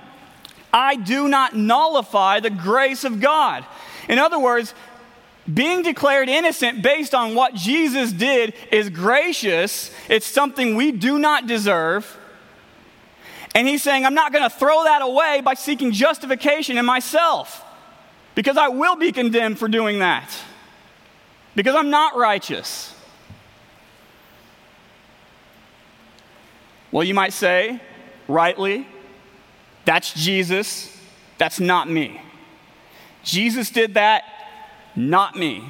I 0.73 0.97
do 0.97 1.29
not 1.29 1.57
nullify 1.57 2.41
the 2.41 2.51
grace 2.51 3.03
of 3.05 3.21
God. 3.21 3.65
In 4.09 4.19
other 4.19 4.39
words, 4.39 4.75
Being 5.53 5.83
declared 5.83 6.29
innocent 6.29 6.83
based 6.83 7.15
on 7.15 7.35
what 7.35 7.55
Jesus 7.55 8.13
did 8.13 8.55
is 8.71 8.91
gracious. 8.91 9.91
It's 10.09 10.27
something 10.27 10.77
we 10.77 10.93
do 10.93 11.19
not 11.19 11.47
deserve. 11.47 12.19
And 13.55 13.67
he's 13.67 13.83
saying, 13.83 14.05
I'm 14.05 14.15
not 14.15 14.33
going 14.33 14.49
to 14.49 14.55
throw 14.55 14.85
that 14.85 15.01
away 15.03 15.41
by 15.43 15.55
seeking 15.55 15.93
justification 15.93 16.77
in 16.77 16.85
myself 16.85 17.65
because 18.35 18.57
I 18.57 18.69
will 18.69 18.97
be 18.97 19.11
condemned 19.11 19.59
for 19.59 19.69
doing 19.69 20.01
that 20.01 20.31
because 21.57 21.75
I'm 21.75 21.91
not 21.91 22.17
righteous. 22.17 22.95
Well, 26.93 27.03
you 27.03 27.15
might 27.15 27.33
say, 27.33 27.81
rightly, 28.29 28.87
that's 29.85 30.15
Jesus, 30.15 30.97
that's 31.37 31.59
not 31.59 31.91
me. 31.91 32.21
Jesus 33.25 33.71
did 33.71 33.95
that, 33.95 34.23
not 34.99 35.37
me. 35.37 35.65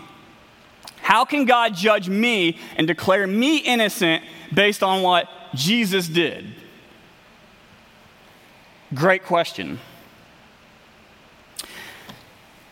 How 1.03 1.25
can 1.25 1.45
God 1.45 1.75
judge 1.75 2.09
me 2.09 2.59
and 2.77 2.87
declare 2.87 3.27
me 3.27 3.59
innocent 3.59 4.25
based 4.53 4.83
on 4.83 5.03
what 5.03 5.29
Jesus 5.55 6.09
did? 6.09 6.47
Great 8.95 9.25
question. 9.25 9.79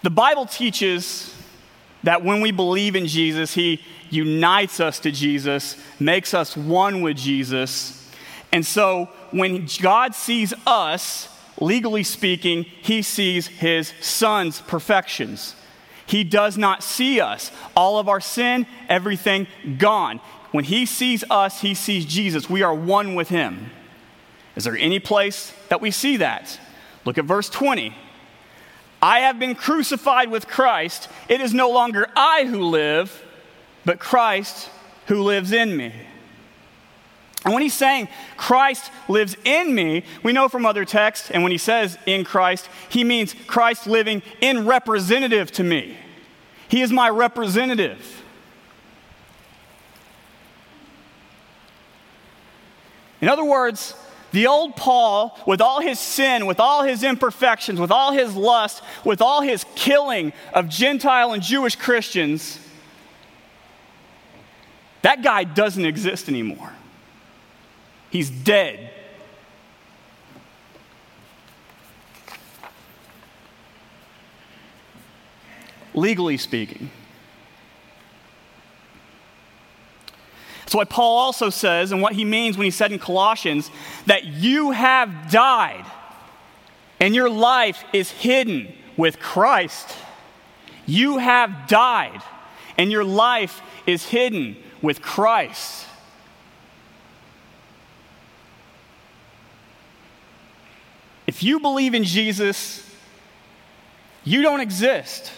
The 0.02 0.10
Bible 0.10 0.46
teaches 0.46 1.34
that 2.02 2.22
when 2.24 2.40
we 2.40 2.52
believe 2.52 2.96
in 2.96 3.06
Jesus, 3.06 3.54
He 3.54 3.82
unites 4.08 4.80
us 4.80 4.98
to 5.00 5.10
Jesus, 5.10 5.76
makes 5.98 6.32
us 6.32 6.56
one 6.56 7.02
with 7.02 7.16
Jesus. 7.16 8.08
And 8.52 8.64
so 8.64 9.10
when 9.30 9.66
God 9.80 10.14
sees 10.14 10.54
us, 10.66 11.28
legally 11.60 12.02
speaking, 12.02 12.64
He 12.64 13.02
sees 13.02 13.46
His 13.46 13.92
Son's 14.00 14.60
perfections. 14.60 15.54
He 16.06 16.24
does 16.24 16.56
not 16.56 16.82
see 16.82 17.20
us. 17.20 17.50
All 17.74 17.98
of 17.98 18.08
our 18.08 18.20
sin, 18.20 18.66
everything 18.88 19.46
gone. 19.78 20.20
When 20.52 20.64
He 20.64 20.86
sees 20.86 21.24
us, 21.28 21.60
He 21.60 21.74
sees 21.74 22.04
Jesus. 22.04 22.48
We 22.48 22.62
are 22.62 22.74
one 22.74 23.14
with 23.14 23.28
Him. 23.28 23.70
Is 24.54 24.64
there 24.64 24.76
any 24.76 24.98
place 24.98 25.52
that 25.68 25.80
we 25.80 25.90
see 25.90 26.16
that? 26.18 26.58
Look 27.04 27.18
at 27.18 27.24
verse 27.24 27.50
20. 27.50 27.94
I 29.02 29.20
have 29.20 29.38
been 29.38 29.54
crucified 29.54 30.30
with 30.30 30.48
Christ. 30.48 31.08
It 31.28 31.40
is 31.40 31.52
no 31.52 31.70
longer 31.70 32.08
I 32.16 32.46
who 32.46 32.62
live, 32.62 33.22
but 33.84 33.98
Christ 33.98 34.70
who 35.06 35.22
lives 35.22 35.52
in 35.52 35.76
me. 35.76 35.92
And 37.46 37.54
when 37.54 37.62
he's 37.62 37.74
saying 37.74 38.08
Christ 38.36 38.90
lives 39.08 39.36
in 39.44 39.72
me, 39.72 40.02
we 40.24 40.32
know 40.32 40.48
from 40.48 40.66
other 40.66 40.84
texts, 40.84 41.30
and 41.30 41.44
when 41.44 41.52
he 41.52 41.58
says 41.58 41.96
in 42.04 42.24
Christ, 42.24 42.68
he 42.88 43.04
means 43.04 43.36
Christ 43.46 43.86
living 43.86 44.22
in 44.40 44.66
representative 44.66 45.52
to 45.52 45.62
me. 45.62 45.96
He 46.68 46.82
is 46.82 46.90
my 46.90 47.08
representative. 47.08 48.24
In 53.20 53.28
other 53.28 53.44
words, 53.44 53.94
the 54.32 54.48
old 54.48 54.74
Paul, 54.74 55.38
with 55.46 55.60
all 55.60 55.80
his 55.80 56.00
sin, 56.00 56.46
with 56.46 56.58
all 56.58 56.82
his 56.82 57.04
imperfections, 57.04 57.78
with 57.78 57.92
all 57.92 58.10
his 58.10 58.34
lust, 58.34 58.82
with 59.04 59.22
all 59.22 59.40
his 59.40 59.64
killing 59.76 60.32
of 60.52 60.68
Gentile 60.68 61.32
and 61.32 61.40
Jewish 61.40 61.76
Christians, 61.76 62.58
that 65.02 65.22
guy 65.22 65.44
doesn't 65.44 65.84
exist 65.84 66.28
anymore. 66.28 66.72
He's 68.10 68.30
dead. 68.30 68.90
Legally 75.94 76.36
speaking. 76.36 76.90
That's 80.60 80.74
what 80.74 80.90
Paul 80.90 81.18
also 81.18 81.48
says, 81.48 81.92
and 81.92 82.02
what 82.02 82.14
he 82.14 82.24
means 82.24 82.58
when 82.58 82.64
he 82.64 82.72
said 82.72 82.90
in 82.90 82.98
Colossians 82.98 83.70
that 84.06 84.24
you 84.24 84.72
have 84.72 85.30
died 85.30 85.86
and 86.98 87.14
your 87.14 87.30
life 87.30 87.84
is 87.92 88.10
hidden 88.10 88.74
with 88.96 89.20
Christ. 89.20 89.94
You 90.84 91.18
have 91.18 91.68
died 91.68 92.20
and 92.76 92.90
your 92.90 93.04
life 93.04 93.62
is 93.86 94.06
hidden 94.06 94.56
with 94.82 95.02
Christ. 95.02 95.85
If 101.36 101.42
you 101.42 101.60
believe 101.60 101.92
in 101.92 102.04
Jesus, 102.04 102.82
you 104.24 104.40
don't 104.40 104.60
exist 104.60 105.30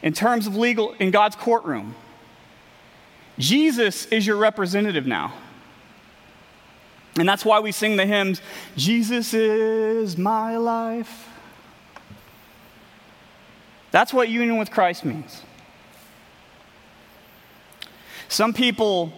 in 0.00 0.14
terms 0.14 0.46
of 0.46 0.56
legal 0.56 0.94
in 0.94 1.10
God's 1.10 1.36
courtroom. 1.36 1.94
Jesus 3.38 4.06
is 4.06 4.26
your 4.26 4.38
representative 4.38 5.06
now. 5.06 5.34
And 7.18 7.28
that's 7.28 7.44
why 7.44 7.60
we 7.60 7.70
sing 7.70 7.96
the 7.96 8.06
hymns, 8.06 8.40
Jesus 8.78 9.34
is 9.34 10.16
my 10.16 10.56
life. 10.56 11.28
That's 13.90 14.14
what 14.14 14.30
union 14.30 14.56
with 14.56 14.70
Christ 14.70 15.04
means. 15.04 15.42
Some 18.28 18.54
people 18.54 19.12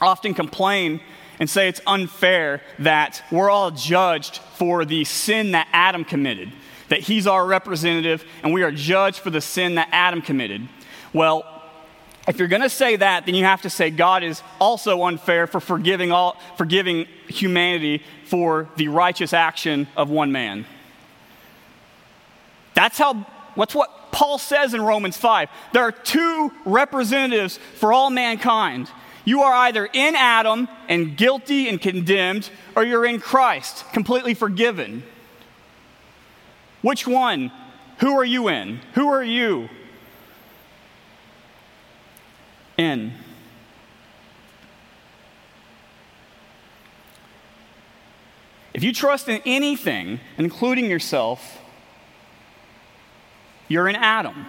often 0.00 0.32
complain 0.32 1.02
and 1.40 1.48
say 1.48 1.68
it's 1.68 1.80
unfair 1.86 2.60
that 2.78 3.24
we're 3.32 3.50
all 3.50 3.70
judged 3.70 4.36
for 4.54 4.84
the 4.84 5.04
sin 5.04 5.52
that 5.52 5.66
Adam 5.72 6.04
committed, 6.04 6.52
that 6.88 7.00
he's 7.00 7.26
our 7.26 7.44
representative 7.44 8.24
and 8.42 8.52
we 8.52 8.62
are 8.62 8.70
judged 8.70 9.18
for 9.18 9.30
the 9.30 9.40
sin 9.40 9.76
that 9.76 9.88
Adam 9.90 10.20
committed. 10.20 10.68
Well, 11.14 11.46
if 12.28 12.38
you're 12.38 12.48
going 12.48 12.62
to 12.62 12.68
say 12.68 12.96
that, 12.96 13.24
then 13.24 13.34
you 13.34 13.44
have 13.44 13.62
to 13.62 13.70
say 13.70 13.90
God 13.90 14.22
is 14.22 14.42
also 14.60 15.02
unfair 15.04 15.46
for 15.46 15.58
forgiving, 15.58 16.12
all, 16.12 16.38
forgiving 16.58 17.06
humanity 17.26 18.02
for 18.26 18.68
the 18.76 18.88
righteous 18.88 19.32
action 19.32 19.88
of 19.96 20.10
one 20.10 20.30
man. 20.30 20.66
That's 22.74 22.98
how, 22.98 23.14
what's 23.54 23.74
what 23.74 24.12
Paul 24.12 24.38
says 24.38 24.74
in 24.74 24.82
Romans 24.82 25.16
5. 25.16 25.48
There 25.72 25.82
are 25.82 25.92
two 25.92 26.52
representatives 26.66 27.58
for 27.76 27.92
all 27.92 28.10
mankind 28.10 28.90
you 29.24 29.42
are 29.42 29.52
either 29.52 29.88
in 29.92 30.14
Adam 30.16 30.68
and 30.88 31.16
guilty 31.16 31.68
and 31.68 31.80
condemned, 31.80 32.50
or 32.74 32.84
you're 32.84 33.04
in 33.04 33.20
Christ, 33.20 33.84
completely 33.92 34.34
forgiven. 34.34 35.02
Which 36.82 37.06
one? 37.06 37.52
Who 37.98 38.18
are 38.18 38.24
you 38.24 38.48
in? 38.48 38.80
Who 38.94 39.08
are 39.08 39.22
you 39.22 39.68
in? 42.76 43.12
If 48.72 48.82
you 48.82 48.92
trust 48.94 49.28
in 49.28 49.42
anything, 49.44 50.20
including 50.38 50.86
yourself, 50.86 51.58
you're 53.68 53.88
in 53.88 53.96
Adam. 53.96 54.46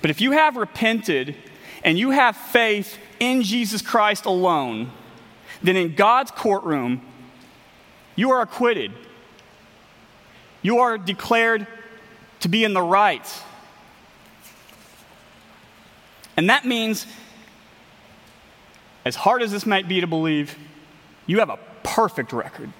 But 0.00 0.10
if 0.10 0.20
you 0.20 0.32
have 0.32 0.56
repented 0.56 1.36
and 1.84 1.98
you 1.98 2.10
have 2.10 2.36
faith 2.36 2.98
in 3.18 3.42
Jesus 3.42 3.82
Christ 3.82 4.24
alone, 4.24 4.90
then 5.62 5.76
in 5.76 5.94
God's 5.94 6.30
courtroom, 6.30 7.02
you 8.16 8.30
are 8.30 8.40
acquitted. 8.40 8.92
You 10.62 10.78
are 10.78 10.98
declared 10.98 11.66
to 12.40 12.48
be 12.48 12.64
in 12.64 12.74
the 12.74 12.82
right. 12.82 13.42
And 16.36 16.48
that 16.48 16.64
means, 16.64 17.06
as 19.04 19.16
hard 19.16 19.42
as 19.42 19.52
this 19.52 19.66
might 19.66 19.88
be 19.88 20.00
to 20.00 20.06
believe, 20.06 20.56
you 21.26 21.38
have 21.40 21.50
a 21.50 21.58
perfect 21.82 22.32
record. 22.32 22.72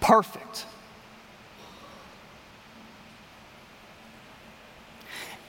Perfect. 0.00 0.66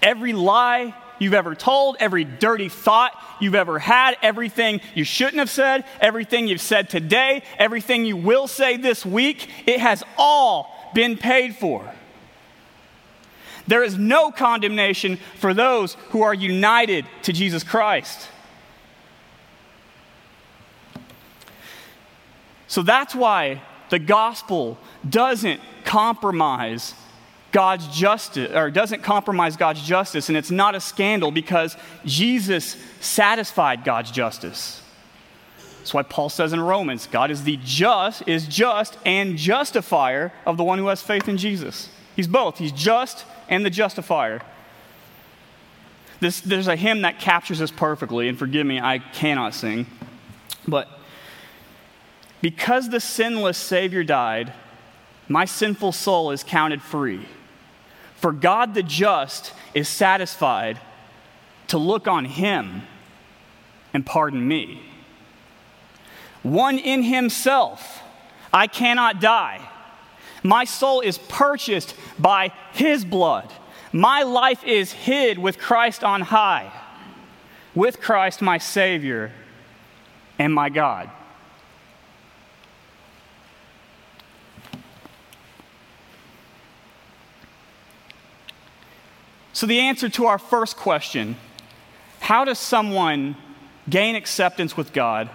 Every 0.04 0.34
lie 0.34 0.94
you've 1.18 1.34
ever 1.34 1.56
told, 1.56 1.96
every 2.00 2.24
dirty 2.26 2.70
thought 2.70 3.18
you've 3.39 3.56
ever 3.56 3.80
had, 3.80 4.18
everything 4.22 4.82
you 4.94 5.04
shouldn't 5.04 5.38
have 5.38 5.50
said, 5.50 5.86
everything 6.02 6.48
you've 6.48 6.62
said 6.62 6.89
today, 6.89 7.42
everything 7.58 8.06
you 8.06 8.18
will 8.18 8.48
say 8.48 8.78
this 8.78 9.06
week, 9.06 9.50
it 9.66 9.80
has 9.80 10.04
all 10.18 10.92
been 10.94 11.18
paid 11.18 11.56
for. 11.56 11.89
There 13.66 13.84
is 13.84 13.98
no 13.98 14.30
condemnation 14.32 15.18
for 15.39 15.54
those 15.54 15.96
who 16.10 16.22
are 16.22 16.34
united 16.34 17.06
to 17.24 17.34
Jesus 17.34 17.63
Christ. 17.63 18.28
So 22.68 22.82
that's 22.82 23.16
why 23.16 23.62
the 23.89 24.00
gospel 24.00 24.78
doesn't 25.08 25.62
compromise 25.86 26.94
God's 27.54 27.88
justice, 27.88 28.52
or 28.52 28.70
doesn't 28.72 29.04
compromise 29.04 29.56
God's 29.56 29.82
justice, 29.82 30.28
and 30.28 30.38
it's 30.38 30.52
not 30.52 30.76
a 30.76 30.82
scandal 30.82 31.32
because 31.32 31.78
Jesus 32.04 32.76
satisfied 33.00 33.86
God's 33.86 34.12
justice. 34.12 34.82
That's 35.78 35.94
why 35.94 36.04
Paul 36.04 36.30
says 36.30 36.52
in 36.52 36.60
Romans, 36.60 37.08
God 37.08 37.30
is 37.30 37.44
the 37.44 37.60
just, 37.63 38.28
is 38.28 38.48
just 38.48 38.98
and 39.06 39.38
justifier 39.38 40.34
of 40.46 40.58
the 40.58 40.63
one 40.63 40.80
who 40.80 40.88
has 40.88 41.02
faith 41.02 41.30
in 41.30 41.38
Jesus. 41.38 41.89
He's 42.16 42.28
both. 42.28 42.58
He's 42.58 42.72
just 42.72 43.26
and 43.48 43.63
the 43.63 43.70
justifier. 43.70 44.42
This, 46.22 46.42
there's 46.42 46.68
a 46.68 46.76
hymn 46.76 47.02
that 47.02 47.20
captures 47.20 47.60
this 47.60 47.70
perfectly, 47.70 48.30
and 48.30 48.39
forgive 48.39 48.66
me, 48.66 48.80
I 48.80 49.00
cannot 49.00 49.54
sing. 49.54 49.86
But 50.68 50.88
because 52.42 52.89
the 52.89 53.00
sinless 53.00 53.58
Savior 53.58 54.04
died, 54.04 54.54
my 55.28 55.46
sinful 55.46 55.92
soul 55.92 56.32
is 56.32 56.44
counted 56.44 56.82
free. 56.82 57.28
For 58.24 58.32
God 58.32 58.74
the 58.74 58.84
just 58.84 59.52
is 59.74 59.90
satisfied 59.90 60.80
to 61.68 61.78
look 61.78 62.08
on 62.08 62.24
him 62.24 62.84
and 63.94 64.06
pardon 64.06 64.48
me. 64.48 64.82
One 66.42 66.80
in 66.80 67.04
himself, 67.04 68.02
I 68.54 68.68
cannot 68.68 69.20
die. 69.20 69.60
My 70.42 70.64
soul 70.64 71.02
is 71.02 71.18
purchased 71.18 71.96
by 72.18 72.54
his 72.72 73.04
blood. 73.04 73.52
My 73.92 74.24
life 74.24 74.64
is 74.64 74.94
hid 74.94 75.38
with 75.38 75.60
Christ 75.60 76.02
on 76.02 76.22
high, 76.22 76.72
with 77.76 78.00
Christ 78.00 78.42
my 78.42 78.58
Savior 78.58 79.34
and 80.40 80.54
my 80.54 80.70
God. 80.70 81.10
So, 89.63 89.67
the 89.67 89.80
answer 89.80 90.10
to 90.10 90.26
our 90.26 90.38
first 90.38 90.76
question 90.76 91.38
how 92.19 92.43
does 92.43 92.60
someone 92.60 93.38
gain 93.89 94.17
acceptance 94.17 94.76
with 94.76 94.91
God? 94.91 95.30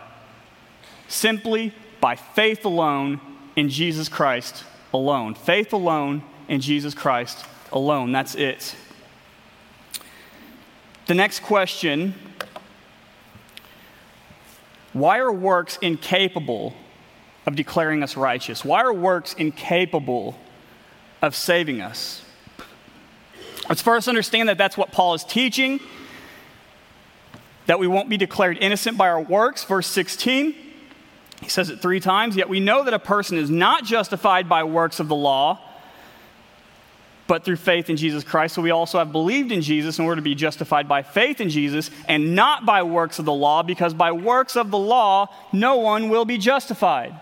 Simply 1.09 1.73
by 1.99 2.17
faith 2.17 2.67
alone 2.67 3.23
in 3.57 3.71
Jesus 3.71 4.07
Christ 4.11 4.65
alone. 4.93 5.35
Faith 5.35 5.73
alone 5.73 6.23
in 6.47 6.61
Jesus 6.61 6.93
Christ 6.93 7.47
alone. 7.73 8.13
That's 8.13 8.35
it. 8.35 8.77
The 11.07 11.15
next 11.15 11.41
question 11.41 12.13
why 14.93 15.21
are 15.21 15.33
works 15.33 15.79
incapable 15.81 16.75
of 17.47 17.57
declaring 17.57 18.03
us 18.03 18.15
righteous? 18.15 18.63
Why 18.63 18.83
are 18.83 18.93
works 18.93 19.33
incapable 19.33 20.39
of 21.23 21.35
saving 21.35 21.81
us? 21.81 22.27
Let's 23.69 23.83
first 23.83 24.09
understand 24.09 24.49
that 24.49 24.57
that's 24.57 24.77
what 24.77 24.93
Paul 24.93 25.15
is 25.15 25.25
teaching, 25.25 25.81
that 27.67 27.79
we 27.79 27.87
won't 27.87 28.09
be 28.09 28.17
declared 28.17 28.57
innocent 28.59 28.97
by 28.97 29.09
our 29.09 29.21
works. 29.21 29.65
Verse 29.65 29.87
16, 29.87 30.55
he 31.43 31.49
says 31.49 31.69
it 31.69 31.81
three 31.81 32.01
times. 32.01 32.35
Yet 32.35 32.49
we 32.49 32.61
know 32.61 32.85
that 32.85 32.95
a 32.95 32.99
person 32.99 33.37
is 33.37 33.51
not 33.51 33.85
justified 33.85 34.49
by 34.49 34.65
works 34.65 35.01
of 35.01 35.09
the 35.09 35.15
law, 35.15 35.61
but 37.27 37.45
through 37.45 37.57
faith 37.57 37.91
in 37.91 37.99
Jesus 37.99 38.25
Christ. 38.25 38.55
So 38.55 38.63
we 38.63 38.71
also 38.71 38.99
have 38.99 39.13
believed 39.13 39.53
in 39.53 39.61
Jesus 39.61 39.99
in 39.99 40.07
order 40.07 40.17
to 40.17 40.23
be 40.23 40.35
justified 40.35 40.89
by 40.89 41.03
faith 41.03 41.43
in 41.43 41.51
Jesus 41.51 41.91
and 42.09 42.35
not 42.35 42.65
by 42.65 42.83
works 42.83 43.19
of 43.19 43.27
the 43.27 43.35
law, 43.35 43.63
because 43.63 43.93
by 43.93 44.13
works 44.13 44.57
of 44.57 44.71
the 44.71 44.79
law, 44.79 45.29
no 45.53 45.77
one 45.77 46.09
will 46.09 46.25
be 46.25 46.39
justified. 46.39 47.15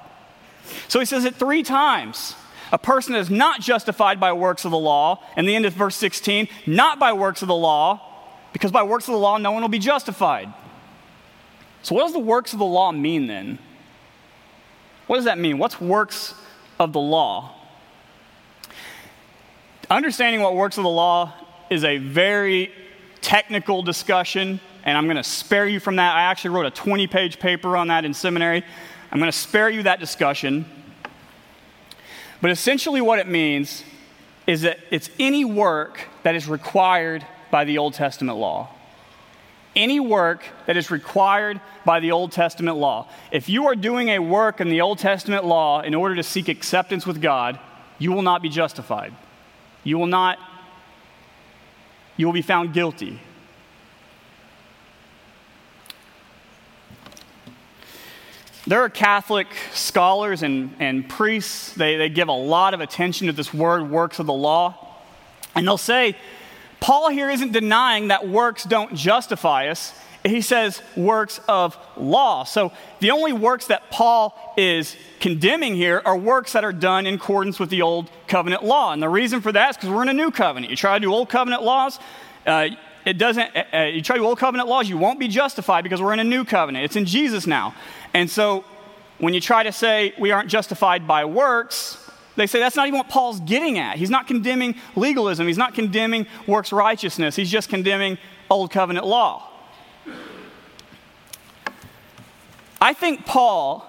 So 0.86 1.00
he 1.00 1.06
says 1.06 1.24
it 1.24 1.34
three 1.34 1.64
times. 1.64 2.36
A 2.72 2.78
person 2.78 3.14
is 3.14 3.30
not 3.30 3.60
justified 3.60 4.18
by 4.18 4.32
works 4.32 4.64
of 4.64 4.70
the 4.70 4.78
law. 4.78 5.22
And 5.36 5.48
the 5.48 5.54
end 5.54 5.66
of 5.66 5.72
verse 5.72 5.96
16, 5.96 6.48
not 6.66 6.98
by 6.98 7.12
works 7.12 7.42
of 7.42 7.48
the 7.48 7.54
law, 7.54 8.00
because 8.52 8.72
by 8.72 8.82
works 8.82 9.06
of 9.06 9.12
the 9.12 9.18
law, 9.18 9.38
no 9.38 9.52
one 9.52 9.62
will 9.62 9.68
be 9.68 9.78
justified. 9.78 10.52
So, 11.82 11.94
what 11.94 12.02
does 12.02 12.12
the 12.12 12.18
works 12.18 12.52
of 12.52 12.58
the 12.58 12.64
law 12.64 12.90
mean 12.90 13.26
then? 13.26 13.58
What 15.06 15.16
does 15.16 15.26
that 15.26 15.38
mean? 15.38 15.58
What's 15.58 15.80
works 15.80 16.34
of 16.80 16.92
the 16.92 17.00
law? 17.00 17.52
Understanding 19.88 20.40
what 20.40 20.56
works 20.56 20.78
of 20.78 20.82
the 20.82 20.90
law 20.90 21.32
is 21.70 21.84
a 21.84 21.98
very 21.98 22.72
technical 23.20 23.82
discussion, 23.82 24.60
and 24.84 24.98
I'm 24.98 25.04
going 25.04 25.16
to 25.16 25.22
spare 25.22 25.66
you 25.66 25.78
from 25.78 25.96
that. 25.96 26.16
I 26.16 26.22
actually 26.22 26.50
wrote 26.50 26.66
a 26.66 26.70
20 26.70 27.06
page 27.06 27.38
paper 27.38 27.76
on 27.76 27.88
that 27.88 28.04
in 28.04 28.14
seminary. 28.14 28.64
I'm 29.12 29.18
going 29.18 29.30
to 29.30 29.38
spare 29.38 29.70
you 29.70 29.84
that 29.84 30.00
discussion. 30.00 30.66
But 32.40 32.50
essentially, 32.50 33.00
what 33.00 33.18
it 33.18 33.26
means 33.26 33.82
is 34.46 34.62
that 34.62 34.78
it's 34.90 35.10
any 35.18 35.44
work 35.44 36.06
that 36.22 36.34
is 36.34 36.48
required 36.48 37.26
by 37.50 37.64
the 37.64 37.78
Old 37.78 37.94
Testament 37.94 38.38
law. 38.38 38.68
Any 39.74 40.00
work 40.00 40.44
that 40.66 40.76
is 40.76 40.90
required 40.90 41.60
by 41.84 42.00
the 42.00 42.12
Old 42.12 42.32
Testament 42.32 42.76
law. 42.76 43.08
If 43.30 43.48
you 43.48 43.66
are 43.66 43.74
doing 43.74 44.08
a 44.10 44.18
work 44.18 44.60
in 44.60 44.68
the 44.68 44.80
Old 44.80 44.98
Testament 44.98 45.44
law 45.44 45.82
in 45.82 45.94
order 45.94 46.14
to 46.16 46.22
seek 46.22 46.48
acceptance 46.48 47.06
with 47.06 47.20
God, 47.20 47.58
you 47.98 48.12
will 48.12 48.22
not 48.22 48.42
be 48.42 48.48
justified. 48.48 49.14
You 49.84 49.98
will 49.98 50.06
not, 50.06 50.38
you 52.16 52.26
will 52.26 52.32
be 52.32 52.42
found 52.42 52.72
guilty. 52.72 53.20
There 58.66 58.80
are 58.80 58.88
Catholic 58.88 59.46
scholars 59.72 60.42
and, 60.42 60.74
and 60.80 61.08
priests, 61.08 61.72
they, 61.74 61.96
they 61.96 62.08
give 62.08 62.26
a 62.26 62.32
lot 62.32 62.74
of 62.74 62.80
attention 62.80 63.28
to 63.28 63.32
this 63.32 63.54
word, 63.54 63.88
works 63.88 64.18
of 64.18 64.26
the 64.26 64.32
law. 64.32 64.96
And 65.54 65.66
they'll 65.66 65.78
say, 65.78 66.16
Paul 66.80 67.10
here 67.10 67.30
isn't 67.30 67.52
denying 67.52 68.08
that 68.08 68.28
works 68.28 68.64
don't 68.64 68.94
justify 68.94 69.68
us. 69.68 69.94
He 70.24 70.40
says 70.40 70.82
works 70.96 71.40
of 71.48 71.78
law. 71.96 72.42
So 72.42 72.72
the 72.98 73.12
only 73.12 73.32
works 73.32 73.68
that 73.68 73.90
Paul 73.90 74.36
is 74.56 74.96
condemning 75.20 75.76
here 75.76 76.02
are 76.04 76.16
works 76.16 76.52
that 76.52 76.64
are 76.64 76.72
done 76.72 77.06
in 77.06 77.14
accordance 77.14 77.60
with 77.60 77.70
the 77.70 77.82
old 77.82 78.10
covenant 78.26 78.64
law. 78.64 78.92
And 78.92 79.00
the 79.00 79.08
reason 79.08 79.40
for 79.40 79.52
that 79.52 79.70
is 79.70 79.76
because 79.76 79.90
we're 79.90 80.02
in 80.02 80.08
a 80.08 80.12
new 80.12 80.32
covenant. 80.32 80.70
You 80.70 80.76
try 80.76 80.98
to 80.98 81.00
do 81.00 81.12
old 81.12 81.28
covenant 81.28 81.62
laws, 81.62 82.00
uh, 82.44 82.68
it 83.04 83.18
doesn't, 83.18 83.56
uh, 83.56 83.64
uh, 83.72 83.82
you 83.84 84.02
try 84.02 84.16
to 84.16 84.22
do 84.22 84.26
old 84.26 84.38
covenant 84.38 84.68
laws, 84.68 84.88
you 84.88 84.98
won't 84.98 85.20
be 85.20 85.28
justified 85.28 85.84
because 85.84 86.02
we're 86.02 86.12
in 86.12 86.18
a 86.18 86.24
new 86.24 86.44
covenant. 86.44 86.84
It's 86.84 86.96
in 86.96 87.04
Jesus 87.04 87.46
now. 87.46 87.72
And 88.14 88.30
so 88.30 88.64
when 89.18 89.34
you 89.34 89.40
try 89.40 89.62
to 89.62 89.72
say 89.72 90.14
we 90.18 90.30
aren't 90.30 90.48
justified 90.48 91.06
by 91.06 91.24
works, 91.24 92.02
they 92.36 92.46
say 92.46 92.58
that's 92.58 92.76
not 92.76 92.86
even 92.86 92.98
what 92.98 93.08
Paul's 93.08 93.40
getting 93.40 93.78
at. 93.78 93.96
He's 93.96 94.10
not 94.10 94.26
condemning 94.26 94.76
legalism, 94.94 95.46
he's 95.46 95.58
not 95.58 95.74
condemning 95.74 96.26
works 96.46 96.72
righteousness, 96.72 97.36
he's 97.36 97.50
just 97.50 97.68
condemning 97.68 98.18
old 98.50 98.70
covenant 98.70 99.06
law. 99.06 99.50
I 102.80 102.92
think 102.92 103.24
Paul 103.24 103.84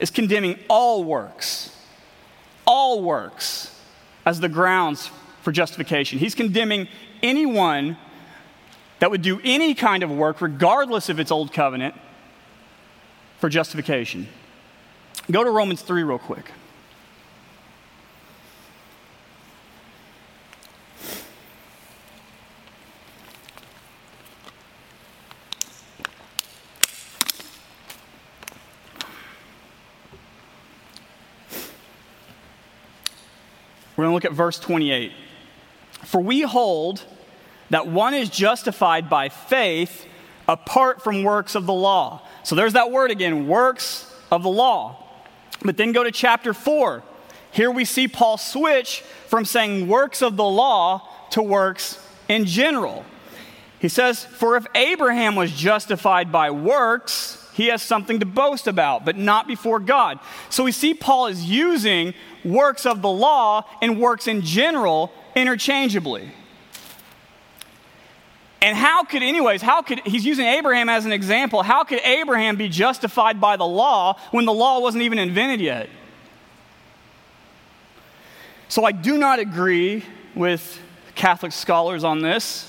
is 0.00 0.10
condemning 0.10 0.58
all 0.68 1.04
works, 1.04 1.76
all 2.66 3.02
works, 3.02 3.80
as 4.26 4.40
the 4.40 4.48
grounds 4.48 5.10
for 5.42 5.52
justification. 5.52 6.18
He's 6.18 6.34
condemning 6.34 6.88
anyone 7.22 7.96
that 8.98 9.10
would 9.10 9.22
do 9.22 9.40
any 9.44 9.74
kind 9.74 10.02
of 10.02 10.10
work, 10.10 10.40
regardless 10.40 11.08
of 11.08 11.20
its 11.20 11.30
old 11.30 11.52
covenant, 11.52 11.94
for 13.42 13.48
justification. 13.48 14.28
Go 15.28 15.42
to 15.42 15.50
Romans 15.50 15.82
3 15.82 16.04
real 16.04 16.16
quick. 16.16 16.52
We're 33.96 34.04
going 34.04 34.10
to 34.10 34.14
look 34.14 34.24
at 34.24 34.30
verse 34.30 34.60
28. 34.60 35.10
For 36.04 36.20
we 36.20 36.42
hold 36.42 37.02
that 37.70 37.88
one 37.88 38.14
is 38.14 38.28
justified 38.28 39.10
by 39.10 39.28
faith 39.28 40.06
apart 40.46 41.02
from 41.02 41.24
works 41.24 41.56
of 41.56 41.66
the 41.66 41.72
law. 41.72 42.22
So 42.44 42.54
there's 42.54 42.72
that 42.72 42.90
word 42.90 43.10
again 43.10 43.46
works 43.46 44.12
of 44.30 44.42
the 44.42 44.50
law. 44.50 44.98
But 45.62 45.76
then 45.76 45.92
go 45.92 46.02
to 46.02 46.10
chapter 46.10 46.54
4. 46.54 47.02
Here 47.52 47.70
we 47.70 47.84
see 47.84 48.08
Paul 48.08 48.38
switch 48.38 49.02
from 49.28 49.44
saying 49.44 49.86
works 49.86 50.22
of 50.22 50.36
the 50.36 50.44
law 50.44 51.08
to 51.30 51.42
works 51.42 51.98
in 52.28 52.46
general. 52.46 53.04
He 53.78 53.88
says, 53.88 54.24
For 54.24 54.56
if 54.56 54.66
Abraham 54.74 55.36
was 55.36 55.52
justified 55.52 56.32
by 56.32 56.50
works, 56.50 57.38
he 57.52 57.66
has 57.66 57.82
something 57.82 58.20
to 58.20 58.26
boast 58.26 58.66
about, 58.66 59.04
but 59.04 59.16
not 59.16 59.46
before 59.46 59.78
God. 59.78 60.18
So 60.48 60.64
we 60.64 60.72
see 60.72 60.94
Paul 60.94 61.26
is 61.26 61.44
using 61.44 62.14
works 62.44 62.86
of 62.86 63.02
the 63.02 63.10
law 63.10 63.66
and 63.82 64.00
works 64.00 64.26
in 64.26 64.40
general 64.40 65.12
interchangeably. 65.36 66.30
And 68.62 68.76
how 68.76 69.02
could, 69.02 69.24
anyways, 69.24 69.60
how 69.60 69.82
could, 69.82 70.00
he's 70.06 70.24
using 70.24 70.46
Abraham 70.46 70.88
as 70.88 71.04
an 71.04 71.10
example. 71.10 71.64
How 71.64 71.82
could 71.82 71.98
Abraham 72.04 72.54
be 72.54 72.68
justified 72.68 73.40
by 73.40 73.56
the 73.56 73.66
law 73.66 74.16
when 74.30 74.44
the 74.44 74.52
law 74.52 74.78
wasn't 74.78 75.02
even 75.02 75.18
invented 75.18 75.60
yet? 75.60 75.90
So 78.68 78.84
I 78.84 78.92
do 78.92 79.18
not 79.18 79.40
agree 79.40 80.04
with 80.36 80.80
Catholic 81.16 81.50
scholars 81.50 82.04
on 82.04 82.22
this. 82.22 82.68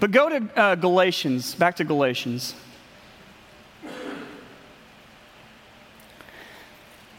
But 0.00 0.10
go 0.10 0.28
to 0.28 0.60
uh, 0.60 0.74
Galatians, 0.74 1.54
back 1.54 1.76
to 1.76 1.84
Galatians. 1.84 2.56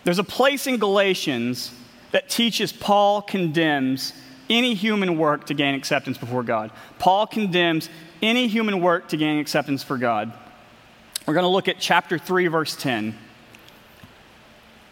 There's 0.03 0.20
a 0.20 0.26
place 0.26 0.68
in 0.68 0.78
Galatians 0.78 1.72
that 2.11 2.30
teaches 2.30 2.74
Paul 2.74 3.22
condemns 3.22 4.11
any 4.50 4.74
human 4.74 5.18
work 5.18 5.45
to 5.48 5.54
gain 5.54 5.76
acceptance 5.76 6.18
before 6.18 6.43
God. 6.43 6.72
Paul 7.00 7.28
condemns 7.28 7.89
any 8.22 8.48
human 8.48 8.82
work 8.82 9.10
to 9.10 9.18
gain 9.18 9.39
acceptance 9.39 9.84
for 9.84 9.98
God. 9.98 10.32
We're 11.26 11.34
going 11.34 11.43
to 11.43 11.50
look 11.50 11.68
at 11.68 11.80
chapter 11.80 12.18
3, 12.18 12.48
verse 12.48 12.76
10. 12.76 13.16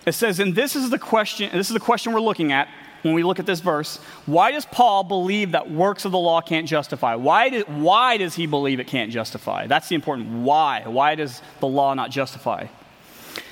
It 0.06 0.12
says, 0.12 0.40
and 0.40 0.54
this 0.54 0.76
is 0.76 0.90
the 0.90 1.00
question, 1.00 1.50
this 1.54 1.70
is 1.70 1.74
the 1.74 1.80
question 1.80 2.14
we're 2.14 2.20
looking 2.20 2.52
at 2.52 2.68
when 3.02 3.14
we 3.14 3.24
look 3.24 3.40
at 3.40 3.46
this 3.46 3.60
verse. 3.60 3.98
Why 4.26 4.52
does 4.52 4.66
Paul 4.66 5.04
believe 5.04 5.52
that 5.52 5.72
works 5.72 6.06
of 6.06 6.12
the 6.12 6.20
law 6.20 6.42
can't 6.42 6.68
justify? 6.68 7.16
Why, 7.16 7.50
do, 7.50 7.64
why 7.68 8.18
does 8.18 8.36
he 8.36 8.48
believe 8.48 8.80
it 8.80 8.88
can't 8.88 9.12
justify? 9.12 9.68
That's 9.68 9.88
the 9.88 9.96
important 9.96 10.28
why. 10.44 10.84
Why 10.86 11.16
does 11.16 11.42
the 11.60 11.68
law 11.68 11.94
not 11.94 12.12
justify? 12.12 12.68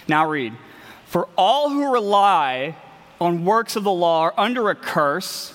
Now 0.07 0.27
read. 0.27 0.53
For 1.05 1.29
all 1.37 1.69
who 1.69 1.93
rely 1.93 2.75
on 3.21 3.45
works 3.45 3.75
of 3.75 3.83
the 3.83 3.91
law 3.91 4.23
are 4.23 4.33
under 4.37 4.69
a 4.69 4.75
curse. 4.75 5.53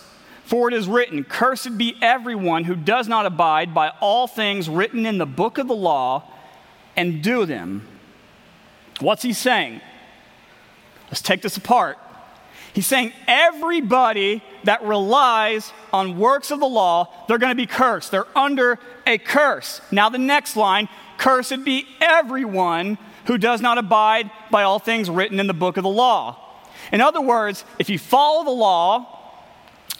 For 0.49 0.68
it 0.68 0.72
is 0.74 0.88
written, 0.88 1.24
Cursed 1.24 1.76
be 1.76 1.94
everyone 2.01 2.64
who 2.64 2.74
does 2.74 3.07
not 3.07 3.26
abide 3.26 3.74
by 3.74 3.92
all 4.01 4.26
things 4.26 4.66
written 4.66 5.05
in 5.05 5.18
the 5.18 5.26
book 5.26 5.59
of 5.59 5.68
the 5.68 5.74
law 5.74 6.24
and 6.96 7.22
do 7.22 7.44
them. 7.44 7.86
What's 8.99 9.22
he 9.22 9.34
saying? 9.34 9.82
Let's 11.09 11.20
take 11.20 11.42
this 11.42 11.59
apart. 11.59 11.99
He's 12.72 12.86
saying 12.86 13.12
everybody 13.26 14.42
that 14.64 14.82
relies 14.82 15.70
on 15.92 16.18
works 16.18 16.51
of 16.51 16.61
the 16.61 16.66
law, 16.66 17.12
they're 17.28 17.36
going 17.36 17.53
to 17.53 17.55
be 17.55 17.66
cursed. 17.66 18.11
They're 18.11 18.24
under 18.34 18.78
a 19.07 19.18
curse. 19.18 19.82
Now, 19.90 20.09
the 20.09 20.16
next 20.16 20.57
line 20.57 20.88
cursed 21.18 21.62
be 21.62 21.86
everyone 22.01 22.96
who 23.26 23.36
does 23.36 23.61
not 23.61 23.76
abide 23.76 24.30
by 24.51 24.62
all 24.62 24.78
things 24.78 25.11
written 25.11 25.40
in 25.40 25.46
the 25.46 25.53
book 25.53 25.76
of 25.76 25.82
the 25.82 25.90
law. 25.90 26.38
In 26.90 27.03
other 27.03 27.20
words, 27.20 27.66
if 27.78 27.90
you 27.90 27.99
follow 27.99 28.44
the 28.44 28.51
law, 28.51 29.17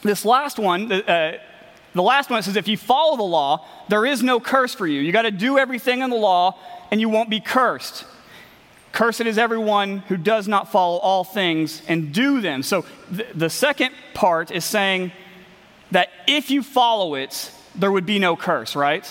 this 0.03 0.25
last 0.25 0.59
one, 0.59 0.91
uh, 0.93 1.39
the 1.95 2.03
last 2.03 2.31
one 2.31 2.43
says 2.43 2.57
if 2.57 2.69
you 2.69 2.77
follow 2.77 3.17
the 3.17 3.23
law, 3.23 3.67
there 3.89 4.07
is 4.07 4.23
no 4.23 4.41
curse 4.41 4.75
for 4.75 4.87
you. 4.87 5.01
You 5.01 5.13
got 5.13 5.23
to 5.23 5.31
do 5.31 5.59
everything 5.59 6.03
in 6.03 6.11
the 6.11 6.17
law 6.17 6.59
and 6.91 7.01
you 7.01 7.09
won't 7.09 7.31
be 7.31 7.41
cursed. 7.41 8.05
Cursed 8.93 9.23
is 9.23 9.39
everyone 9.39 9.99
who 10.09 10.17
does 10.17 10.49
not 10.49 10.71
follow 10.71 10.99
all 10.99 11.25
things 11.25 11.83
and 11.89 12.13
do 12.13 12.41
them. 12.41 12.63
So 12.63 12.85
th- 13.15 13.29
the 13.35 13.51
second 13.51 13.95
part 14.15 14.51
is 14.51 14.65
saying 14.65 15.13
that 15.91 16.11
if 16.27 16.51
you 16.51 16.63
follow 16.63 17.15
it, 17.15 17.53
there 17.75 17.93
would 17.93 18.07
be 18.07 18.19
no 18.19 18.37
curse, 18.37 18.75
right? 18.75 19.05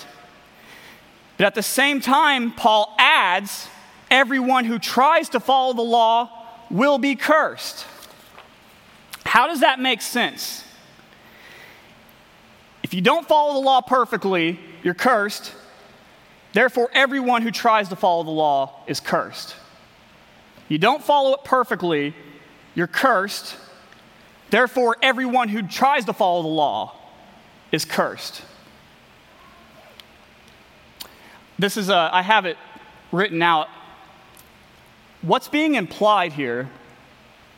But 1.36 1.46
at 1.46 1.54
the 1.54 1.62
same 1.62 2.00
time, 2.00 2.52
Paul 2.52 2.94
adds 2.98 3.68
everyone 4.10 4.64
who 4.64 4.78
tries 4.78 5.28
to 5.30 5.40
follow 5.40 5.72
the 5.72 5.82
law 5.82 6.30
will 6.70 6.98
be 6.98 7.14
cursed. 7.14 7.86
How 9.24 9.46
does 9.46 9.60
that 9.60 9.78
make 9.78 10.02
sense? 10.02 10.64
If 12.88 12.94
you 12.94 13.02
don't 13.02 13.28
follow 13.28 13.52
the 13.52 13.58
law 13.58 13.82
perfectly, 13.82 14.58
you're 14.82 14.94
cursed. 14.94 15.52
Therefore, 16.54 16.88
everyone 16.94 17.42
who 17.42 17.50
tries 17.50 17.90
to 17.90 17.96
follow 17.96 18.22
the 18.22 18.30
law 18.30 18.82
is 18.86 18.98
cursed. 18.98 19.54
You 20.68 20.78
don't 20.78 21.04
follow 21.04 21.34
it 21.34 21.44
perfectly, 21.44 22.14
you're 22.74 22.86
cursed. 22.86 23.56
Therefore, 24.48 24.96
everyone 25.02 25.50
who 25.50 25.60
tries 25.60 26.06
to 26.06 26.14
follow 26.14 26.40
the 26.40 26.48
law 26.48 26.94
is 27.72 27.84
cursed. 27.84 28.40
This 31.58 31.76
is, 31.76 31.90
a, 31.90 31.94
uh, 31.94 32.10
I 32.10 32.22
have 32.22 32.46
it 32.46 32.56
written 33.12 33.42
out. 33.42 33.68
What's 35.20 35.48
being 35.48 35.74
implied 35.74 36.32
here 36.32 36.70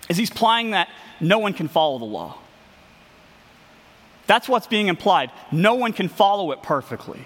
is 0.08 0.16
he's 0.16 0.30
implying 0.30 0.72
that 0.72 0.88
no 1.20 1.38
one 1.38 1.52
can 1.52 1.68
follow 1.68 2.00
the 2.00 2.04
law. 2.04 2.39
That's 4.30 4.48
what's 4.48 4.68
being 4.68 4.86
implied. 4.86 5.32
No 5.50 5.74
one 5.74 5.92
can 5.92 6.06
follow 6.06 6.52
it 6.52 6.62
perfectly. 6.62 7.24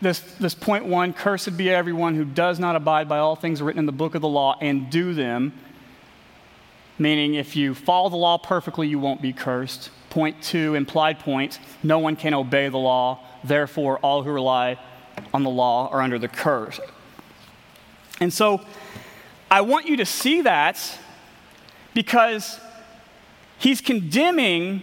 this, 0.00 0.20
this 0.38 0.54
point 0.54 0.86
one 0.86 1.12
cursed 1.12 1.56
be 1.56 1.68
everyone 1.70 2.14
who 2.14 2.24
does 2.24 2.58
not 2.58 2.74
abide 2.74 3.06
by 3.06 3.18
all 3.18 3.36
things 3.36 3.60
written 3.60 3.80
in 3.80 3.86
the 3.86 3.92
book 3.92 4.14
of 4.14 4.22
the 4.22 4.28
law 4.28 4.56
and 4.62 4.88
do 4.88 5.12
them. 5.12 5.52
Meaning, 6.98 7.34
if 7.34 7.54
you 7.54 7.74
follow 7.74 8.08
the 8.08 8.16
law 8.16 8.38
perfectly, 8.38 8.88
you 8.88 8.98
won't 8.98 9.20
be 9.20 9.34
cursed. 9.34 9.90
Point 10.08 10.40
two, 10.42 10.74
implied 10.74 11.18
point 11.18 11.58
no 11.82 11.98
one 11.98 12.16
can 12.16 12.32
obey 12.32 12.70
the 12.70 12.78
law, 12.78 13.20
therefore, 13.42 13.98
all 13.98 14.22
who 14.22 14.30
rely 14.30 14.78
on 15.34 15.42
the 15.42 15.50
law 15.50 15.88
are 15.88 16.00
under 16.00 16.18
the 16.18 16.28
curse. 16.28 16.80
And 18.20 18.32
so, 18.32 18.60
I 19.50 19.60
want 19.60 19.86
you 19.86 19.98
to 19.98 20.06
see 20.06 20.40
that 20.42 20.78
because 21.92 22.58
he's 23.58 23.80
condemning 23.80 24.82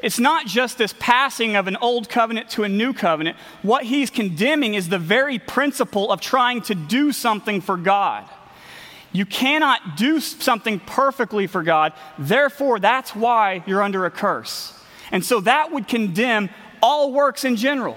it's 0.00 0.18
not 0.18 0.46
just 0.46 0.78
this 0.78 0.94
passing 0.98 1.56
of 1.56 1.66
an 1.66 1.76
old 1.76 2.08
covenant 2.08 2.50
to 2.50 2.62
a 2.62 2.68
new 2.68 2.92
covenant. 2.92 3.36
What 3.62 3.84
he's 3.84 4.10
condemning 4.10 4.74
is 4.74 4.88
the 4.88 4.98
very 4.98 5.38
principle 5.38 6.12
of 6.12 6.20
trying 6.20 6.62
to 6.62 6.74
do 6.74 7.10
something 7.10 7.60
for 7.60 7.76
God. 7.76 8.28
You 9.10 9.26
cannot 9.26 9.96
do 9.96 10.20
something 10.20 10.78
perfectly 10.80 11.46
for 11.46 11.62
God. 11.62 11.94
Therefore, 12.18 12.78
that's 12.78 13.16
why 13.16 13.64
you're 13.66 13.82
under 13.82 14.06
a 14.06 14.10
curse. 14.10 14.72
And 15.10 15.24
so 15.24 15.40
that 15.40 15.72
would 15.72 15.88
condemn 15.88 16.50
all 16.80 17.12
works 17.12 17.44
in 17.44 17.56
general. 17.56 17.96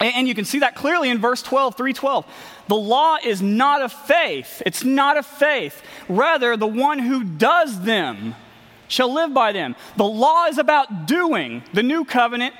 And 0.00 0.26
you 0.26 0.34
can 0.34 0.46
see 0.46 0.60
that 0.60 0.74
clearly 0.74 1.10
in 1.10 1.18
verse 1.18 1.42
12, 1.42 1.76
312. 1.76 2.26
The 2.68 2.74
law 2.76 3.18
is 3.22 3.42
not 3.42 3.82
of 3.82 3.92
faith. 3.92 4.62
It's 4.64 4.82
not 4.82 5.18
of 5.18 5.26
faith. 5.26 5.82
Rather, 6.08 6.56
the 6.56 6.66
one 6.66 6.98
who 6.98 7.22
does 7.22 7.82
them 7.82 8.34
shall 8.88 9.12
live 9.12 9.34
by 9.34 9.52
them. 9.52 9.76
The 9.96 10.04
law 10.04 10.46
is 10.46 10.56
about 10.56 11.06
doing, 11.06 11.62
the 11.74 11.82
new 11.82 12.04
covenant 12.06 12.54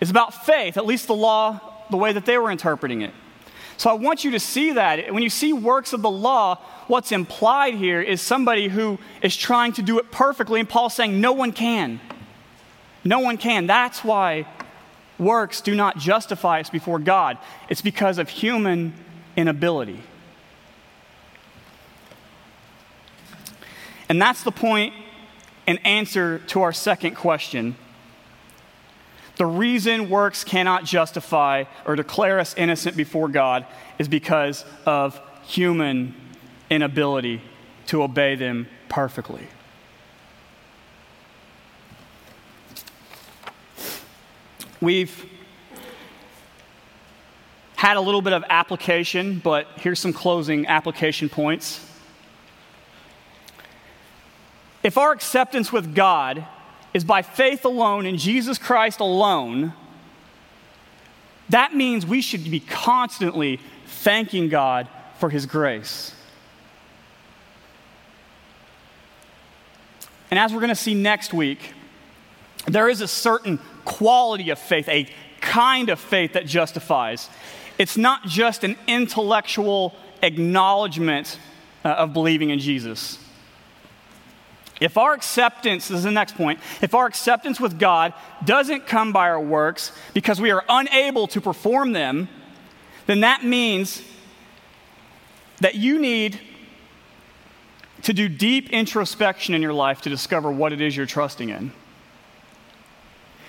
is 0.00 0.10
about 0.10 0.44
faith, 0.44 0.76
at 0.76 0.84
least 0.84 1.06
the 1.06 1.14
law, 1.14 1.60
the 1.90 1.96
way 1.96 2.12
that 2.12 2.26
they 2.26 2.36
were 2.36 2.50
interpreting 2.50 3.00
it. 3.00 3.14
So 3.78 3.88
I 3.88 3.94
want 3.94 4.22
you 4.22 4.32
to 4.32 4.40
see 4.40 4.72
that. 4.72 5.12
When 5.12 5.22
you 5.22 5.30
see 5.30 5.52
works 5.52 5.92
of 5.92 6.02
the 6.02 6.10
law, 6.10 6.56
what's 6.88 7.10
implied 7.10 7.74
here 7.74 8.02
is 8.02 8.20
somebody 8.20 8.68
who 8.68 8.98
is 9.22 9.34
trying 9.34 9.72
to 9.72 9.82
do 9.82 9.98
it 9.98 10.12
perfectly, 10.12 10.60
and 10.60 10.68
Paul's 10.68 10.94
saying, 10.94 11.20
No 11.20 11.32
one 11.32 11.52
can. 11.52 12.00
No 13.02 13.18
one 13.18 13.38
can. 13.38 13.66
That's 13.66 14.04
why 14.04 14.46
works 15.24 15.60
do 15.60 15.74
not 15.74 15.98
justify 15.98 16.60
us 16.60 16.70
before 16.70 16.98
God. 16.98 17.38
It's 17.68 17.82
because 17.82 18.18
of 18.18 18.28
human 18.28 18.94
inability. 19.36 20.00
And 24.08 24.20
that's 24.20 24.42
the 24.42 24.52
and 25.66 25.86
answer 25.86 26.40
to 26.48 26.62
our 26.62 26.72
second 26.72 27.14
question. 27.14 27.76
The 29.36 29.46
reason 29.46 30.10
works 30.10 30.44
cannot 30.44 30.84
justify 30.84 31.64
or 31.86 31.96
declare 31.96 32.38
us 32.38 32.54
innocent 32.56 32.96
before 32.96 33.28
God 33.28 33.64
is 33.98 34.08
because 34.08 34.64
of 34.84 35.20
human 35.44 36.14
inability 36.68 37.40
to 37.86 38.02
obey 38.02 38.34
them 38.34 38.68
perfectly. 38.88 39.46
We've 44.82 45.30
had 47.76 47.96
a 47.96 48.00
little 48.00 48.20
bit 48.20 48.32
of 48.32 48.42
application, 48.50 49.38
but 49.38 49.68
here's 49.76 50.00
some 50.00 50.12
closing 50.12 50.66
application 50.66 51.28
points. 51.28 51.88
If 54.82 54.98
our 54.98 55.12
acceptance 55.12 55.72
with 55.72 55.94
God 55.94 56.44
is 56.92 57.04
by 57.04 57.22
faith 57.22 57.64
alone 57.64 58.06
in 58.06 58.18
Jesus 58.18 58.58
Christ 58.58 58.98
alone, 58.98 59.72
that 61.48 61.76
means 61.76 62.04
we 62.04 62.20
should 62.20 62.42
be 62.50 62.58
constantly 62.58 63.60
thanking 63.86 64.48
God 64.48 64.88
for 65.20 65.30
His 65.30 65.46
grace. 65.46 66.12
And 70.28 70.40
as 70.40 70.52
we're 70.52 70.58
going 70.58 70.70
to 70.70 70.74
see 70.74 70.94
next 70.94 71.32
week, 71.32 71.72
there 72.66 72.88
is 72.88 73.00
a 73.00 73.08
certain 73.08 73.60
quality 73.84 74.50
of 74.50 74.58
faith, 74.58 74.88
a 74.88 75.06
kind 75.40 75.88
of 75.88 75.98
faith 75.98 76.34
that 76.34 76.46
justifies. 76.46 77.28
It's 77.78 77.96
not 77.96 78.24
just 78.24 78.64
an 78.64 78.76
intellectual 78.86 79.94
acknowledgement 80.22 81.38
uh, 81.84 81.88
of 81.88 82.12
believing 82.12 82.50
in 82.50 82.58
Jesus. 82.58 83.18
If 84.80 84.96
our 84.96 85.12
acceptance, 85.12 85.88
this 85.88 85.98
is 85.98 86.04
the 86.04 86.10
next 86.10 86.34
point, 86.34 86.58
if 86.80 86.94
our 86.94 87.06
acceptance 87.06 87.60
with 87.60 87.78
God 87.78 88.14
doesn't 88.44 88.86
come 88.86 89.12
by 89.12 89.28
our 89.28 89.40
works 89.40 89.92
because 90.12 90.40
we 90.40 90.50
are 90.50 90.64
unable 90.68 91.28
to 91.28 91.40
perform 91.40 91.92
them, 91.92 92.28
then 93.06 93.20
that 93.20 93.44
means 93.44 94.02
that 95.60 95.76
you 95.76 96.00
need 96.00 96.40
to 98.02 98.12
do 98.12 98.28
deep 98.28 98.70
introspection 98.70 99.54
in 99.54 99.62
your 99.62 99.72
life 99.72 100.00
to 100.02 100.10
discover 100.10 100.50
what 100.50 100.72
it 100.72 100.80
is 100.80 100.96
you're 100.96 101.06
trusting 101.06 101.50
in. 101.50 101.72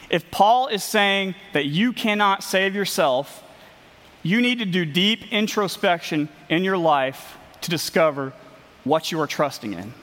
If 0.09 0.29
Paul 0.31 0.67
is 0.67 0.83
saying 0.83 1.35
that 1.53 1.65
you 1.65 1.93
cannot 1.93 2.43
save 2.43 2.75
yourself, 2.75 3.43
you 4.21 4.41
need 4.41 4.59
to 4.59 4.65
do 4.65 4.85
deep 4.85 5.31
introspection 5.31 6.29
in 6.49 6.63
your 6.63 6.77
life 6.77 7.37
to 7.61 7.69
discover 7.69 8.33
what 8.83 9.11
you 9.11 9.19
are 9.19 9.27
trusting 9.27 9.73
in. 9.73 9.93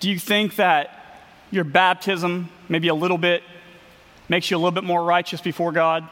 Do 0.00 0.10
you 0.10 0.18
think 0.18 0.56
that 0.56 1.22
your 1.50 1.64
baptism, 1.64 2.50
maybe 2.68 2.88
a 2.88 2.94
little 2.94 3.18
bit, 3.18 3.42
makes 4.28 4.50
you 4.50 4.56
a 4.56 4.58
little 4.58 4.72
bit 4.72 4.84
more 4.84 5.02
righteous 5.02 5.40
before 5.40 5.72
God? 5.72 6.06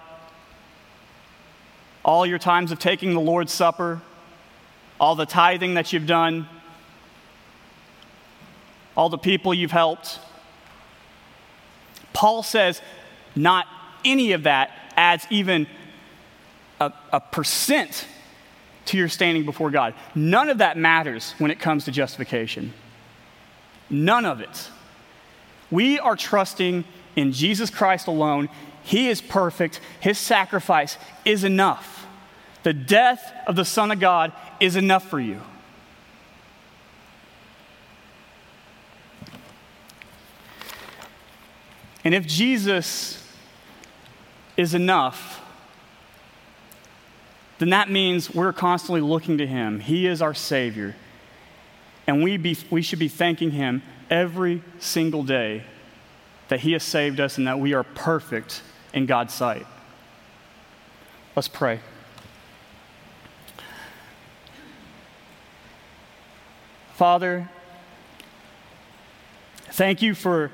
All 2.04 2.24
your 2.24 2.38
times 2.38 2.72
of 2.72 2.78
taking 2.78 3.14
the 3.14 3.20
Lord's 3.20 3.52
Supper, 3.52 4.00
all 4.98 5.14
the 5.14 5.26
tithing 5.26 5.74
that 5.74 5.92
you've 5.92 6.06
done, 6.06 6.48
all 8.96 9.08
the 9.08 9.18
people 9.18 9.52
you've 9.52 9.72
helped. 9.72 10.18
Paul 12.16 12.42
says 12.42 12.80
not 13.34 13.66
any 14.02 14.32
of 14.32 14.44
that 14.44 14.70
adds 14.96 15.26
even 15.28 15.66
a, 16.80 16.90
a, 17.12 17.20
percent 17.20 18.06
to 18.86 18.96
your 18.96 19.10
standing 19.10 19.44
before 19.44 19.70
God. 19.70 19.92
None 20.14 20.48
of 20.48 20.58
that 20.58 20.78
matters 20.78 21.34
when 21.36 21.50
it 21.50 21.60
comes 21.60 21.84
to 21.84 21.90
justification. 21.90 22.72
None 23.90 24.24
of 24.24 24.40
it. 24.40 24.70
We 25.70 25.98
are 25.98 26.16
trusting 26.16 26.84
in 27.16 27.32
Jesus 27.32 27.68
Christ 27.68 28.06
alone. 28.06 28.48
He 28.82 29.10
is 29.10 29.20
perfect, 29.20 29.82
His 30.00 30.16
sacrifice 30.16 30.96
is 31.26 31.44
enough. 31.44 32.06
The 32.62 32.72
death 32.72 33.30
of 33.46 33.56
the 33.56 33.64
Son 33.66 33.90
of 33.90 34.00
God 34.00 34.32
is 34.58 34.74
enough 34.74 35.06
for 35.10 35.20
you. 35.20 35.42
And 42.06 42.14
if 42.14 42.24
Jesus 42.24 43.20
is 44.56 44.74
enough, 44.74 45.44
then 47.58 47.70
that 47.70 47.90
means 47.90 48.32
we're 48.32 48.52
constantly 48.52 49.00
looking 49.00 49.38
to 49.38 49.46
Him. 49.46 49.80
He 49.80 50.06
is 50.06 50.22
our 50.22 50.32
Savior. 50.32 50.94
And 52.06 52.22
we, 52.22 52.36
be, 52.36 52.56
we 52.70 52.80
should 52.80 53.00
be 53.00 53.08
thanking 53.08 53.50
Him 53.50 53.82
every 54.08 54.62
single 54.78 55.24
day 55.24 55.64
that 56.46 56.60
He 56.60 56.74
has 56.74 56.84
saved 56.84 57.18
us 57.18 57.38
and 57.38 57.48
that 57.48 57.58
we 57.58 57.74
are 57.74 57.82
perfect 57.82 58.62
in 58.92 59.06
God's 59.06 59.34
sight. 59.34 59.66
Let's 61.34 61.48
pray. 61.48 61.80
Father, 66.94 67.50
thank 69.72 70.02
you 70.02 70.14
for 70.14 70.52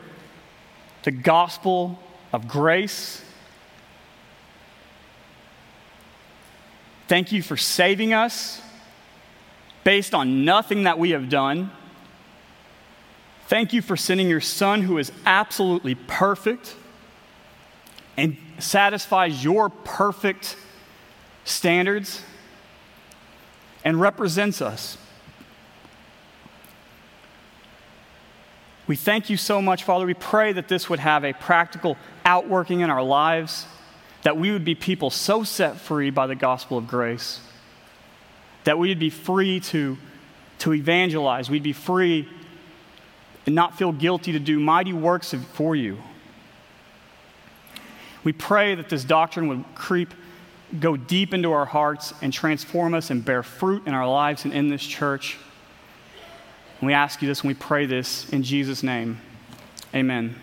the 1.02 1.10
gospel 1.10 1.98
of 2.32 2.48
grace. 2.48 3.22
Thank 7.08 7.32
you 7.32 7.42
for 7.42 7.56
saving 7.56 8.12
us 8.12 8.62
based 9.84 10.14
on 10.14 10.44
nothing 10.44 10.84
that 10.84 10.98
we 10.98 11.10
have 11.10 11.28
done. 11.28 11.70
Thank 13.48 13.72
you 13.72 13.82
for 13.82 13.96
sending 13.96 14.28
your 14.28 14.40
son 14.40 14.82
who 14.82 14.98
is 14.98 15.12
absolutely 15.26 15.94
perfect 15.94 16.74
and 18.16 18.36
satisfies 18.58 19.44
your 19.44 19.68
perfect 19.68 20.56
standards 21.44 22.22
and 23.84 24.00
represents 24.00 24.62
us. 24.62 24.96
We 28.92 28.96
thank 28.96 29.30
you 29.30 29.38
so 29.38 29.62
much, 29.62 29.84
Father. 29.84 30.04
We 30.04 30.12
pray 30.12 30.52
that 30.52 30.68
this 30.68 30.90
would 30.90 30.98
have 30.98 31.24
a 31.24 31.32
practical 31.32 31.96
outworking 32.26 32.80
in 32.80 32.90
our 32.90 33.02
lives, 33.02 33.64
that 34.20 34.36
we 34.36 34.50
would 34.50 34.66
be 34.66 34.74
people 34.74 35.08
so 35.08 35.44
set 35.44 35.78
free 35.78 36.10
by 36.10 36.26
the 36.26 36.34
gospel 36.34 36.76
of 36.76 36.88
grace, 36.88 37.40
that 38.64 38.78
we 38.78 38.90
would 38.90 38.98
be 38.98 39.08
free 39.08 39.60
to, 39.60 39.96
to 40.58 40.74
evangelize, 40.74 41.48
we'd 41.48 41.62
be 41.62 41.72
free 41.72 42.28
and 43.46 43.54
not 43.54 43.78
feel 43.78 43.92
guilty 43.92 44.32
to 44.32 44.38
do 44.38 44.60
mighty 44.60 44.92
works 44.92 45.34
for 45.54 45.74
you. 45.74 45.96
We 48.24 48.34
pray 48.34 48.74
that 48.74 48.90
this 48.90 49.04
doctrine 49.04 49.48
would 49.48 49.64
creep, 49.74 50.12
go 50.78 50.98
deep 50.98 51.32
into 51.32 51.50
our 51.52 51.64
hearts 51.64 52.12
and 52.20 52.30
transform 52.30 52.92
us 52.92 53.08
and 53.08 53.24
bear 53.24 53.42
fruit 53.42 53.86
in 53.86 53.94
our 53.94 54.06
lives 54.06 54.44
and 54.44 54.52
in 54.52 54.68
this 54.68 54.84
church. 54.84 55.38
And 56.82 56.88
we 56.88 56.94
ask 56.94 57.22
you 57.22 57.28
this 57.28 57.42
and 57.42 57.48
we 57.48 57.54
pray 57.54 57.86
this 57.86 58.28
in 58.30 58.42
Jesus' 58.42 58.82
name. 58.82 59.20
Amen. 59.94 60.42